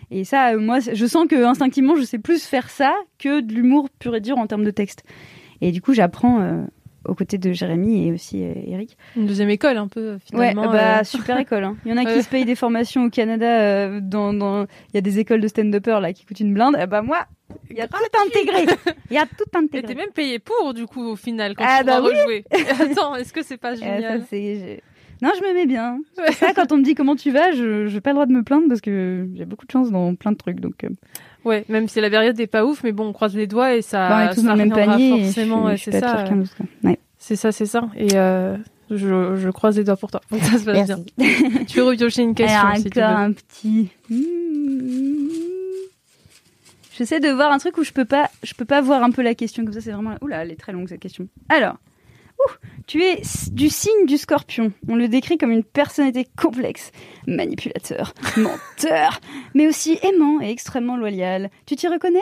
[0.10, 3.90] Et ça, moi, je sens que instinctivement, je sais plus faire ça que de l'humour
[4.00, 5.04] pur et dur en termes de texte.
[5.60, 6.66] Et du coup, j'apprends
[7.08, 8.98] aux côtés de Jérémy et aussi euh, Eric.
[9.16, 10.72] Une deuxième école, un peu, Ouais, finalement.
[10.72, 11.04] bah euh.
[11.04, 11.64] super école.
[11.64, 11.76] hein.
[11.86, 12.14] Il y en a Ouais.
[12.14, 13.46] qui se payent des formations au Canada.
[13.62, 16.76] euh, dans, dans, il y a des écoles de stand-upper là qui coûtent une blinde.
[16.82, 17.26] Eh bah moi,
[17.70, 18.66] il y a tout intégré.
[19.12, 19.88] Il y a tout Et intégré.
[19.88, 22.10] t'es même payé pour, du coup, au final, quand Ah, tu bah oui.
[22.10, 22.46] rejouer.
[22.92, 24.24] Attends, est-ce que c'est pas Eh, ça, génial?
[24.32, 24.80] je-
[25.22, 26.00] Non, je me mets bien.
[26.34, 28.42] Ça, quand on me dit comment tu vas, je n'ai pas le droit de me
[28.44, 30.60] plaindre parce que j'ai beaucoup de chance dans plein de trucs.
[30.60, 30.90] Donc, euh,
[31.46, 33.82] Ouais, même si la période n'est pas ouf, mais bon, on croise les doigts et
[33.82, 35.24] ça, bah, on est tous dans le même panier.
[35.24, 35.76] forcément.
[35.78, 36.26] suis- ouais, c'est ça.
[36.84, 37.00] Ouais.
[37.18, 37.90] c'est ça, c'est ça.
[37.98, 38.56] Et euh,
[38.90, 40.22] je, je croise les doigts pour toi.
[40.32, 41.00] Ça se passe bien.
[41.68, 43.90] Tu veux repiocher une question Alors, si encore un petit.
[44.10, 45.28] Hmm.
[46.98, 49.22] J'essaie de voir un truc où je peux pas, je peux pas voir un peu
[49.24, 49.82] la question comme ça.
[49.82, 50.16] C'est vraiment.
[50.22, 51.28] Oula, elle est très longue cette question.
[51.50, 51.76] Alors,
[52.86, 54.72] Tu es du signe du scorpion.
[54.90, 56.92] On le décrit comme une personnalité complexe,
[57.28, 59.20] manipulateur, menteur,
[59.54, 61.50] mais aussi aimant et extrêmement loyal.
[61.66, 62.20] Tu t'y reconnais?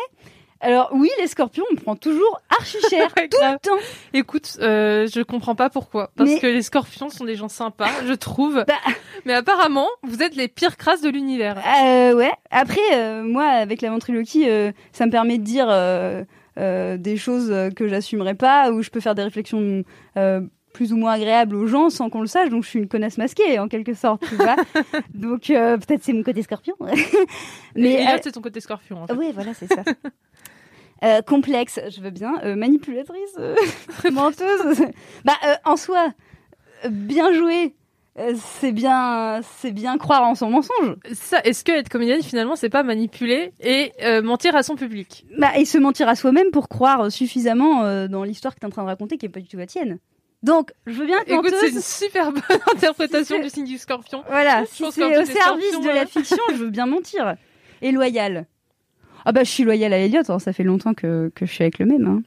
[0.63, 3.81] Alors oui, les scorpions, on prend toujours archi cher, tout le temps.
[4.13, 6.12] Écoute, euh, je comprends pas pourquoi.
[6.15, 8.63] Parce Mais- que les scorpions sont des gens sympas, je trouve.
[8.67, 8.75] Bah.
[9.25, 11.57] Mais apparemment, vous êtes les pires crasses de l'univers.
[11.84, 12.31] Euh, ouais.
[12.51, 15.65] Après, euh, moi, avec la ventriloquie, euh, ça me permet de dire
[16.60, 19.84] euh, des choses que j'assumerais pas, ou je peux faire des réflexions
[20.18, 20.42] euh,
[20.74, 22.50] plus ou moins agréables aux gens sans qu'on le sache.
[22.50, 24.56] Donc, je suis une connasse masquée, en quelque sorte, tu vois.
[25.14, 26.76] donc, euh, peut-être c'est mon côté scorpion.
[27.76, 29.04] Mais c'est ton côté scorpion.
[29.04, 29.14] En fait.
[29.14, 29.84] oui, voilà, c'est ça.
[31.04, 32.36] Euh, complexe, je veux bien.
[32.44, 33.56] Euh, manipulatrice, euh,
[34.12, 34.84] menteuse.
[35.26, 35.34] bah,
[35.66, 36.14] en soi,
[36.88, 37.74] bien joué.
[38.19, 40.95] Euh, c'est bien, c'est bien croire en son mensonge.
[41.13, 45.26] Ça, est-ce que être comédienne finalement, c'est pas manipuler et euh, mentir à son public?
[45.38, 48.67] Bah, et se mentir à soi-même pour croire suffisamment euh, dans l'histoire que tu es
[48.67, 49.97] en train de raconter qui est pas du tout la tienne.
[50.43, 52.41] Donc, je veux bien être Écoute, c'est une super bonne
[52.76, 54.24] interprétation C'est- du signe du scorpion.
[54.28, 57.36] Voilà, Je si c'est au service de la fiction, je veux bien mentir.
[57.82, 58.45] Et loyal.
[59.24, 61.63] Ah bah, je suis loyale à Elliot, hein, ça fait longtemps que, que je suis
[61.63, 62.06] avec le même.
[62.08, 62.24] Hein.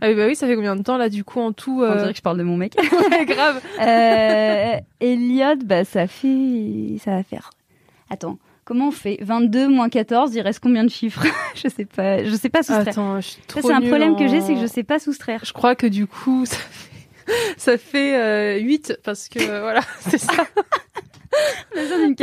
[0.00, 1.84] Ah oui, bah oui, ça fait combien de temps là du coup en tout On
[1.84, 1.96] euh...
[1.96, 2.74] dirait que je parle de mon mec.
[3.10, 3.60] ouais, Grave.
[3.80, 6.98] Euh, Elliot, bah, ça fait...
[7.02, 7.50] Ça va faire...
[8.10, 9.18] Attends, comment on fait?
[9.20, 11.24] 22 moins 14, il reste combien de chiffres?
[11.54, 12.88] Je sais pas, je sais pas soustraire.
[12.88, 14.98] Attends, je suis Ça, trop c'est un problème que j'ai, c'est que je sais pas
[14.98, 15.44] soustraire.
[15.44, 19.82] Je crois que du coup, ça fait, ça fait euh, 8 parce que euh, voilà,
[20.00, 20.46] c'est ça.
[21.74, 22.14] Une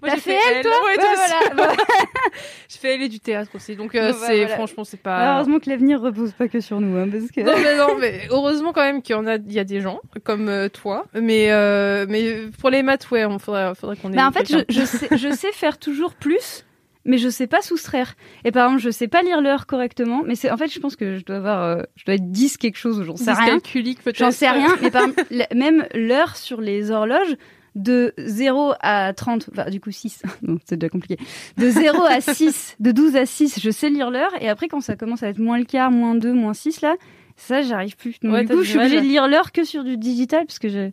[0.00, 1.72] Moi, j'ai fait elle, L, toi ouais, Ouais, voilà.
[2.68, 4.54] Je fais L et du théâtre aussi, donc euh, bah, c'est voilà.
[4.54, 5.34] franchement c'est pas.
[5.34, 7.40] Heureusement que l'avenir repose pas que sur nous, hein, parce que...
[7.40, 9.80] Non mais non mais heureusement quand même qu'il y en a il y a des
[9.80, 14.12] gens comme euh, toi mais euh, mais pour les maths ouais on faudrait faudrait qu'on
[14.12, 16.64] ait Bah, en fait, je, je, sais, je sais faire toujours plus,
[17.04, 18.14] mais je sais pas soustraire.
[18.44, 20.94] Et par exemple, je sais pas lire l'heure correctement, mais c'est en fait, je pense
[20.94, 23.56] que je dois avoir, je dois être 10 quelque chose, ou j'en sais rien.
[23.56, 25.06] Dyscalculique peut-être J'en sais rien, mais par
[25.54, 27.36] même l'heure sur les horloges,
[27.78, 31.16] de 0 à 30, enfin, du coup 6, non, c'est déjà compliqué.
[31.56, 34.80] De 0 à 6, de 12 à 6, je sais lire l'heure, et après, quand
[34.80, 36.96] ça commence à être moins le quart, moins 2, moins 6, là,
[37.36, 38.18] ça, j'arrive plus.
[38.20, 40.58] Donc, Ouais, du coup, je suis obligée de lire l'heure que sur du digital, parce
[40.58, 40.90] que je,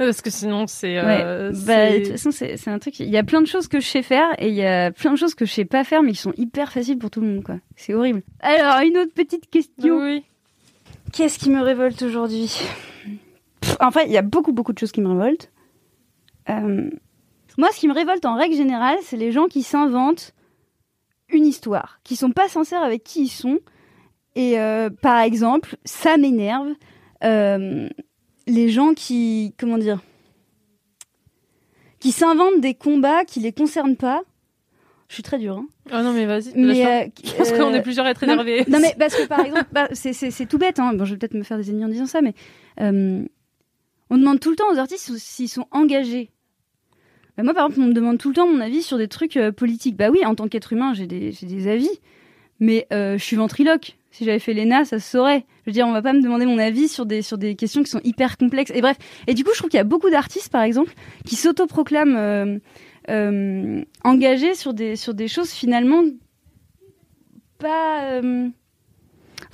[0.00, 2.98] Ouais, parce que sinon c'est Ouais, euh, bah, de c'est- toute façon, c'est un truc.
[2.98, 5.12] Il y a plein de choses que je sais faire et il y a plein
[5.12, 7.28] de choses que je sais pas faire, mais qui sont hyper faciles pour tout le
[7.28, 7.58] monde, quoi.
[7.76, 8.22] C'est horrible.
[8.40, 9.98] Alors, une autre petite question.
[10.02, 10.24] oui
[11.12, 12.52] Qu'est-ce qui me révolte aujourd'hui?
[13.78, 15.52] En fait, il y a beaucoup, beaucoup de choses qui me révoltent.
[16.50, 16.90] Euh,
[17.58, 20.32] moi, ce qui me révolte en règle générale, c'est les gens qui s'inventent
[21.28, 23.58] une histoire, qui sont pas sincères avec qui ils sont.
[24.36, 26.68] Et euh, par exemple, ça m'énerve.
[27.22, 27.88] euh,
[28.46, 30.00] les gens qui, comment dire,
[32.00, 34.22] qui s'inventent des combats qui les concernent pas.
[35.08, 35.66] Je suis très dure, hein.
[35.92, 38.80] ah non mais vas-y Mais euh, je pense qu'on est plusieurs à être énervés non
[38.80, 40.78] mais parce que par exemple, bah, c'est- tout bête.
[40.80, 40.94] Hein.
[40.94, 42.34] Bon, je vais peut-être me faire des ennemis en disant ça, mais
[44.14, 46.30] on demande tout le temps aux artistes s'ils- sont engagés.
[47.36, 49.36] Bah, moi, par exemple, on me demande tout le temps mon avis sur des trucs
[49.36, 49.96] euh, politiques.
[49.96, 51.90] Bah oui, en tant qu'être humain, j'ai des, avis,
[52.60, 53.96] mais euh, je suis ventriloque.
[54.12, 55.44] Si j'avais fait l'ENA, ça se saurait.
[55.64, 57.22] Je veux dire, on va pas me demander mon avis sur des,
[57.56, 58.70] questions qui sont hyper complexes.
[58.72, 58.96] Et bref.
[59.26, 60.92] Et du coup, je trouve qu'il y a beaucoup d'artistes, par exemple,
[61.24, 62.60] qui s'autoproclament
[63.10, 66.04] euh, engagés sur des choses finalement
[67.58, 68.20] pas.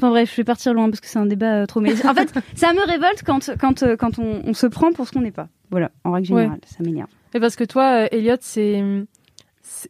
[0.01, 1.81] Enfin bref, je vais partir loin parce que c'est un débat euh, trop.
[1.81, 5.07] Mais en fait, ça me révolte quand, quand, euh, quand on, on se prend pour
[5.07, 5.49] ce qu'on n'est pas.
[5.71, 6.41] Voilà, en règle Ouais.
[6.43, 7.09] générale, ça m'énerve.
[7.35, 8.83] Et parce que toi, euh, Elliot, c'est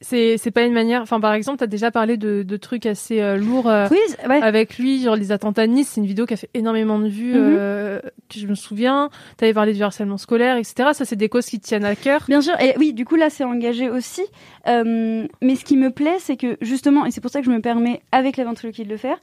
[0.03, 1.01] c'est c'est pas une manière.
[1.03, 4.43] Enfin, par exemple, t'as déjà parlé de, de trucs assez euh, lourds euh, Oui, ouais.
[4.43, 5.89] avec lui, genre les attentats de Nice.
[5.95, 7.57] C'est une vidéo qui a fait énormément de vues, Mhm.
[7.59, 9.09] euh, que je me souviens.
[9.37, 10.91] T'avais parlé du harcèlement scolaire, etc.
[10.93, 12.25] Ça, c'est des causes qui te tiennent à cœur.
[12.29, 14.23] Bien sûr, et oui, du coup là c'est engagé aussi.
[14.67, 17.61] Mais ce qui me plaît, c'est que justement, et c'est pour ça que je me
[17.61, 19.17] permets avec la ventriloquie de le faire,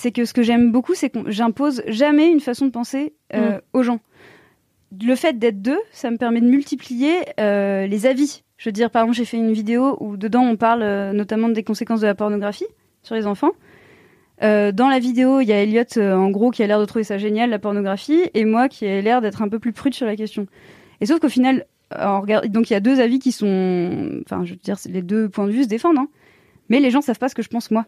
[0.00, 3.56] c'est que ce que j'aime beaucoup, c'est que j'impose jamais une façon de penser euh,
[3.56, 3.60] Mm.
[3.74, 4.00] aux gens.
[4.98, 8.42] Le fait d'être deux, ça me permet de multiplier euh, les avis.
[8.56, 11.50] Je veux dire, par exemple, j'ai fait une vidéo où dedans on parle euh, notamment
[11.50, 12.66] des conséquences de la pornographie
[13.02, 13.50] sur les enfants.
[14.40, 17.18] Dans la vidéo, il y a Elliot, en gros, qui a l'air de trouver ça
[17.18, 20.16] génial, la pornographie, et moi qui ai l'air d'être un peu plus prude sur la
[20.16, 20.46] question.
[21.02, 21.66] Et sauf qu'au final,
[22.48, 25.46] donc il y a deux avis qui sont, enfin, je veux dire, les deux points
[25.46, 26.08] de vue se défendent, hein.
[26.70, 27.84] mais les gens savent pas ce que je pense moi.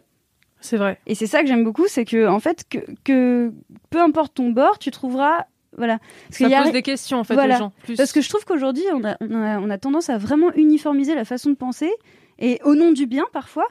[0.65, 0.97] C'est vrai.
[1.07, 3.51] Et c'est ça que j'aime beaucoup, c'est que en fait, que, que
[3.89, 5.45] peu importe ton bord, tu trouveras,
[5.77, 5.99] voilà.
[6.29, 7.55] Parce Ça a- pose des questions en fait Voilà.
[7.55, 7.73] aux gens.
[7.83, 7.95] Plus.
[7.97, 11.15] parce que je trouve qu'aujourd'hui, on a, on, a, on a tendance à vraiment uniformiser
[11.15, 11.91] la façon de penser,
[12.39, 13.65] et au nom du bien parfois.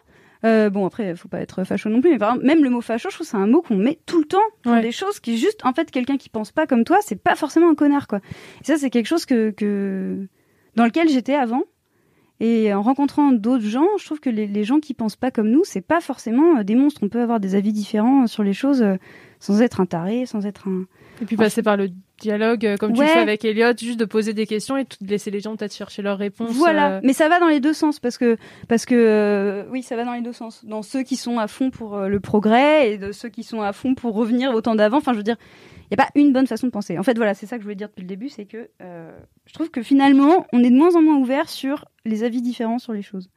[0.45, 2.81] Euh, bon, après, faut pas être facho non plus, mais par exemple, même le mot
[2.81, 4.83] facho, je trouve que c'est un mot qu'on met tout le temps pour Ouais.
[4.83, 7.71] des choses qui, juste, en fait, quelqu'un qui pense pas comme toi, c'est pas forcément
[7.71, 8.19] un connard, quoi.
[8.61, 10.27] Et ça, c'est quelque chose que, que
[10.75, 11.63] dans lequel j'étais avant.
[12.45, 15.49] Et en rencontrant d'autres gens, je trouve que les, les gens qui pensent pas comme
[15.49, 17.01] nous, c'est pas forcément euh, des monstres.
[17.05, 18.97] On peut avoir des avis différents sur les choses euh,
[19.39, 20.87] sans être un taré, sans être un.
[21.21, 24.05] Et puis passer par le dialogue euh, comme tu le fais avec Elliot, juste de
[24.05, 26.53] poser des questions et de laisser les gens peut-être chercher leurs réponses.
[26.53, 28.37] Voilà, euh, mais ça va dans les deux sens parce que
[28.69, 30.65] parce que euh, oui, ça va dans les deux sens.
[30.65, 33.73] Dans ceux qui sont à fond pour le progrès et de ceux qui sont à
[33.73, 34.99] fond pour revenir au temps d'avant.
[34.99, 35.37] Enfin, je veux dire,
[35.93, 36.99] il y a pas une bonne façon de penser.
[36.99, 39.11] En fait, voilà, c'est ça que je voulais dire depuis le début, c'est que euh,
[39.45, 42.79] je trouve que finalement, on est de moins en moins ouvert sur les avis différents
[42.79, 43.29] sur les choses.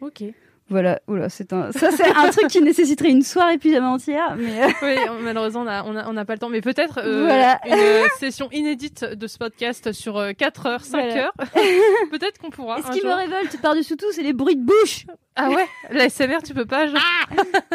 [0.00, 0.22] Ok.
[0.70, 4.62] Voilà, oula, c'est un ça c'est un truc qui nécessiterait une soirée pyjama entière, mais
[4.62, 6.48] euh, Oui, on- malheureusement, on n'a on a, on n'a pas le temps.
[6.48, 7.60] Mais peut-être euh, Voilà.
[7.66, 11.24] une session inédite de ce podcast sur euh, 4 heures, 5 Voilà.
[11.26, 11.32] heures.
[12.10, 12.78] peut-être qu'on pourra.
[12.78, 13.10] Et ce un qui jour.
[13.10, 15.04] me révolte par-dessus tout, c'est les bruits de bouche?
[15.36, 15.66] Ah ouais?
[15.90, 17.00] La SMR, tu peux pas genre...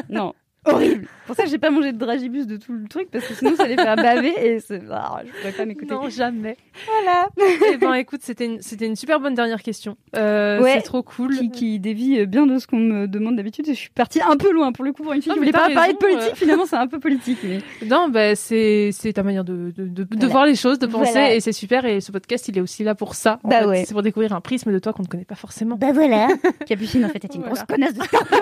[0.09, 0.33] Non,
[0.73, 1.07] horrible.
[1.27, 3.67] Pour ça, j'ai pas mangé de dragibus de tout le truc parce que sinon ça
[3.67, 5.93] les fait baver et c'est ah, je pourrais pas m'écouter.
[5.93, 6.57] Non, jamais.
[6.87, 7.27] Voilà.
[7.71, 9.95] Eh ben, écoute, c'était une, c'était une super bonne dernière question.
[10.15, 10.73] Euh, Ouais.
[10.77, 11.37] C'est trop cool.
[11.37, 13.65] Qui, qui dévie bien de ce qu'on me demande d'habitude.
[13.67, 15.51] Je suis partie un peu loin pour le coup pour une fille Non, qui voulait
[15.51, 16.31] pas parler de politique.
[16.31, 16.35] euh.
[16.35, 17.37] Finalement, c'est un peu politique.
[17.43, 17.59] Mais...
[17.87, 20.27] Non, bah, c'est, c'est ta manière de, de, de, de Voilà.
[20.31, 21.35] voir les choses, de penser, Voilà.
[21.35, 21.85] et c'est super.
[21.85, 23.39] Et ce podcast, il est aussi là pour ça.
[23.43, 23.83] Bah ouais.
[23.85, 25.75] C'est pour découvrir un prisme de toi qu'on ne connaît pas forcément.
[25.75, 26.27] Bah voilà.
[26.65, 27.55] Capucine en fait est une Voilà.
[27.55, 28.37] grosse connasse de scorpion.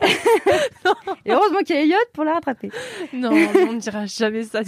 [1.24, 2.70] et heureusement qu'il y a Elliot pour la rattraper.
[3.12, 4.60] Non, on ne dira jamais ça.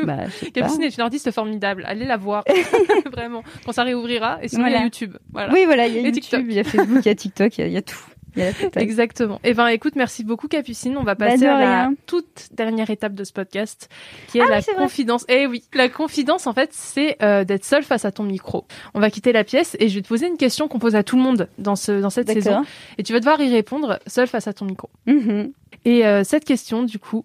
[0.00, 0.24] Bah.
[0.54, 1.84] Capucine est une artiste formidable.
[1.86, 2.44] Allez la voir.
[3.12, 3.42] Vraiment.
[3.64, 4.38] Quand ça réouvrira.
[4.42, 5.16] Et sinon, il y a YouTube.
[5.32, 5.52] Voilà.
[5.52, 7.58] Oui, voilà, il y a Et YouTube, il y a Facebook, il y a TikTok,
[7.58, 7.98] il y a, il y a tout.
[8.76, 9.40] Exactement.
[9.44, 10.96] Eh ben, écoute, merci beaucoup, Capucine.
[10.96, 13.88] On va Bah, passer à la toute dernière étape de ce podcast,
[14.28, 14.72] qui est Ah la vrai.
[14.76, 15.24] confidence.
[15.28, 18.64] Eh oui, la confidence, en fait, c'est euh, d'être seul face à ton micro.
[18.94, 21.02] On va quitter la pièce et je vais te poser une question qu'on pose à
[21.02, 22.64] tout le monde dans ce dans cette saison,
[22.98, 24.88] et tu vas devoir y répondre seul face à ton micro.
[25.06, 25.52] Mhm.
[25.84, 27.24] Et euh, cette question, du coup,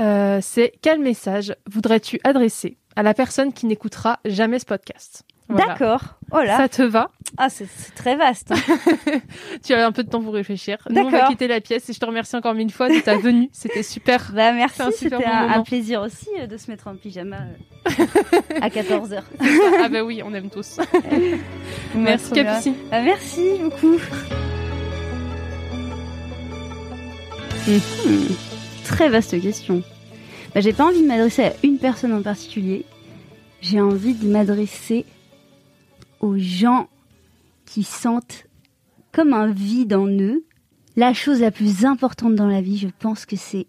[0.00, 5.24] euh, c'est quel message voudrais-tu adresser à la personne qui n'écoutera jamais ce podcast?
[5.50, 5.66] Voilà.
[5.66, 6.02] D'accord.
[6.32, 6.56] Oh là.
[6.56, 8.52] Ça te va Ah, c'est très vaste.
[8.52, 8.78] hein.
[9.64, 10.78] Tu as un peu de temps pour réfléchir.
[10.88, 13.16] Nous, on va quitter la pièce et je te remercie encore mille fois de ta
[13.16, 13.48] venue.
[13.52, 14.30] C'était super.
[14.34, 17.38] Bah merci, un c'était un, plaisir aussi euh, de se mettre en pyjama
[17.88, 18.04] euh,
[18.62, 19.22] à 14h.
[19.82, 20.78] ah bah oui, on aime tous.
[21.94, 22.74] Merci Capucine.
[22.92, 23.98] Ah, merci beaucoup.
[27.66, 28.36] Mhm.
[28.84, 29.82] Très vaste question.
[30.54, 32.84] Bah, j'ai pas envie de m'adresser à une personne en particulier.
[33.60, 35.04] J'ai envie de m'adresser
[36.20, 36.88] aux gens
[37.66, 38.46] qui sentent
[39.12, 40.44] comme un vide en eux.
[40.96, 43.66] La chose la plus importante dans la vie, je pense que c'est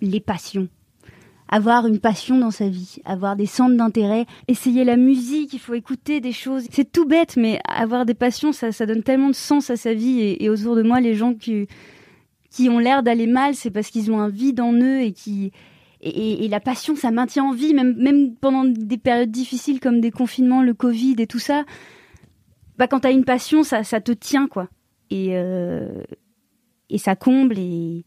[0.00, 0.68] les passions.
[1.50, 5.72] Avoir une passion dans sa vie, avoir des centres d'intérêt, essayer la musique, il faut
[5.72, 6.64] écouter des choses.
[6.70, 9.94] C'est tout bête, mais avoir des passions, ça, ça donne tellement de sens à sa
[9.94, 10.20] vie.
[10.20, 11.66] Et, et autour de moi, les gens qui,
[12.50, 15.52] qui ont l'air d'aller mal, c'est parce qu'ils ont un vide en eux et qui
[16.08, 20.62] et, la passion, ça maintient en vie, même, pendant des périodes difficiles comme des confinements,
[20.62, 21.64] le Covid et tout ça.
[22.76, 24.68] Bah, quand t'as une passion, ça, ça te tient, quoi.
[25.10, 26.02] Et, euh,
[26.96, 28.04] ça comble et,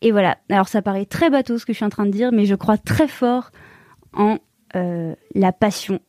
[0.00, 0.38] et voilà.
[0.48, 2.54] Alors, ça paraît très bateau ce que je suis en train de dire, mais je
[2.54, 3.50] crois très fort
[4.12, 4.38] en
[4.76, 6.00] euh, la passion.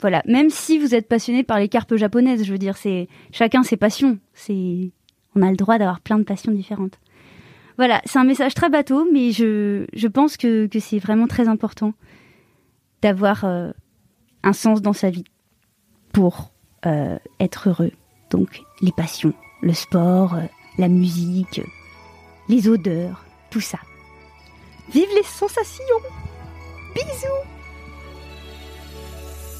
[0.00, 0.22] Voilà.
[0.26, 3.76] Même si vous êtes passionné par les carpes japonaises, je veux dire, c'est chacun ses
[3.76, 4.18] passions.
[4.34, 4.90] C'est,
[5.36, 6.98] on a le droit d'avoir plein de passions différentes.
[7.82, 11.94] Voilà, c'est un message très bateau, mais je, pense que, c'est vraiment très important
[13.02, 13.72] d'avoir euh,
[14.44, 15.24] un sens dans sa vie
[16.12, 16.52] pour
[16.86, 17.90] euh, être heureux.
[18.30, 20.42] Donc, les passions, le sport, euh,
[20.78, 21.60] la musique,
[22.48, 23.78] les odeurs, tout ça.
[24.92, 25.82] Vive les sensations
[26.94, 27.48] Bisous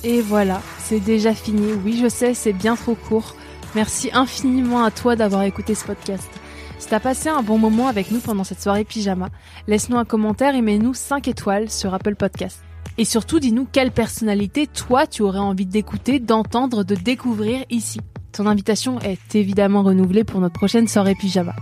[0.05, 1.73] Et voilà, c'est déjà fini.
[1.85, 3.35] Oui, je sais, c'est bien trop court.
[3.75, 6.31] Merci infiniment à toi d'avoir écouté ce podcast.
[6.83, 9.29] Si t'as passé un bon moment avec nous pendant cette soirée pyjama,
[9.69, 12.65] laisse-nous un commentaire et mets-nous 5 étoiles sur Apple Podcast.
[12.99, 18.01] Et surtout, dis-nous quelle personnalité toi tu aurais envie d'écouter, d'entendre, de découvrir ici.
[18.33, 21.55] Ton invitation est évidemment renouvelée pour notre prochaine soirée pyjama.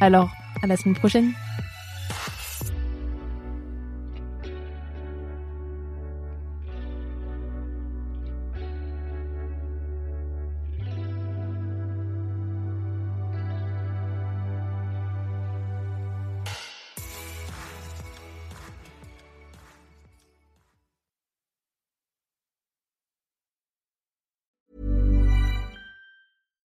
[0.00, 0.30] Alors,
[0.62, 1.32] à la semaine prochaine.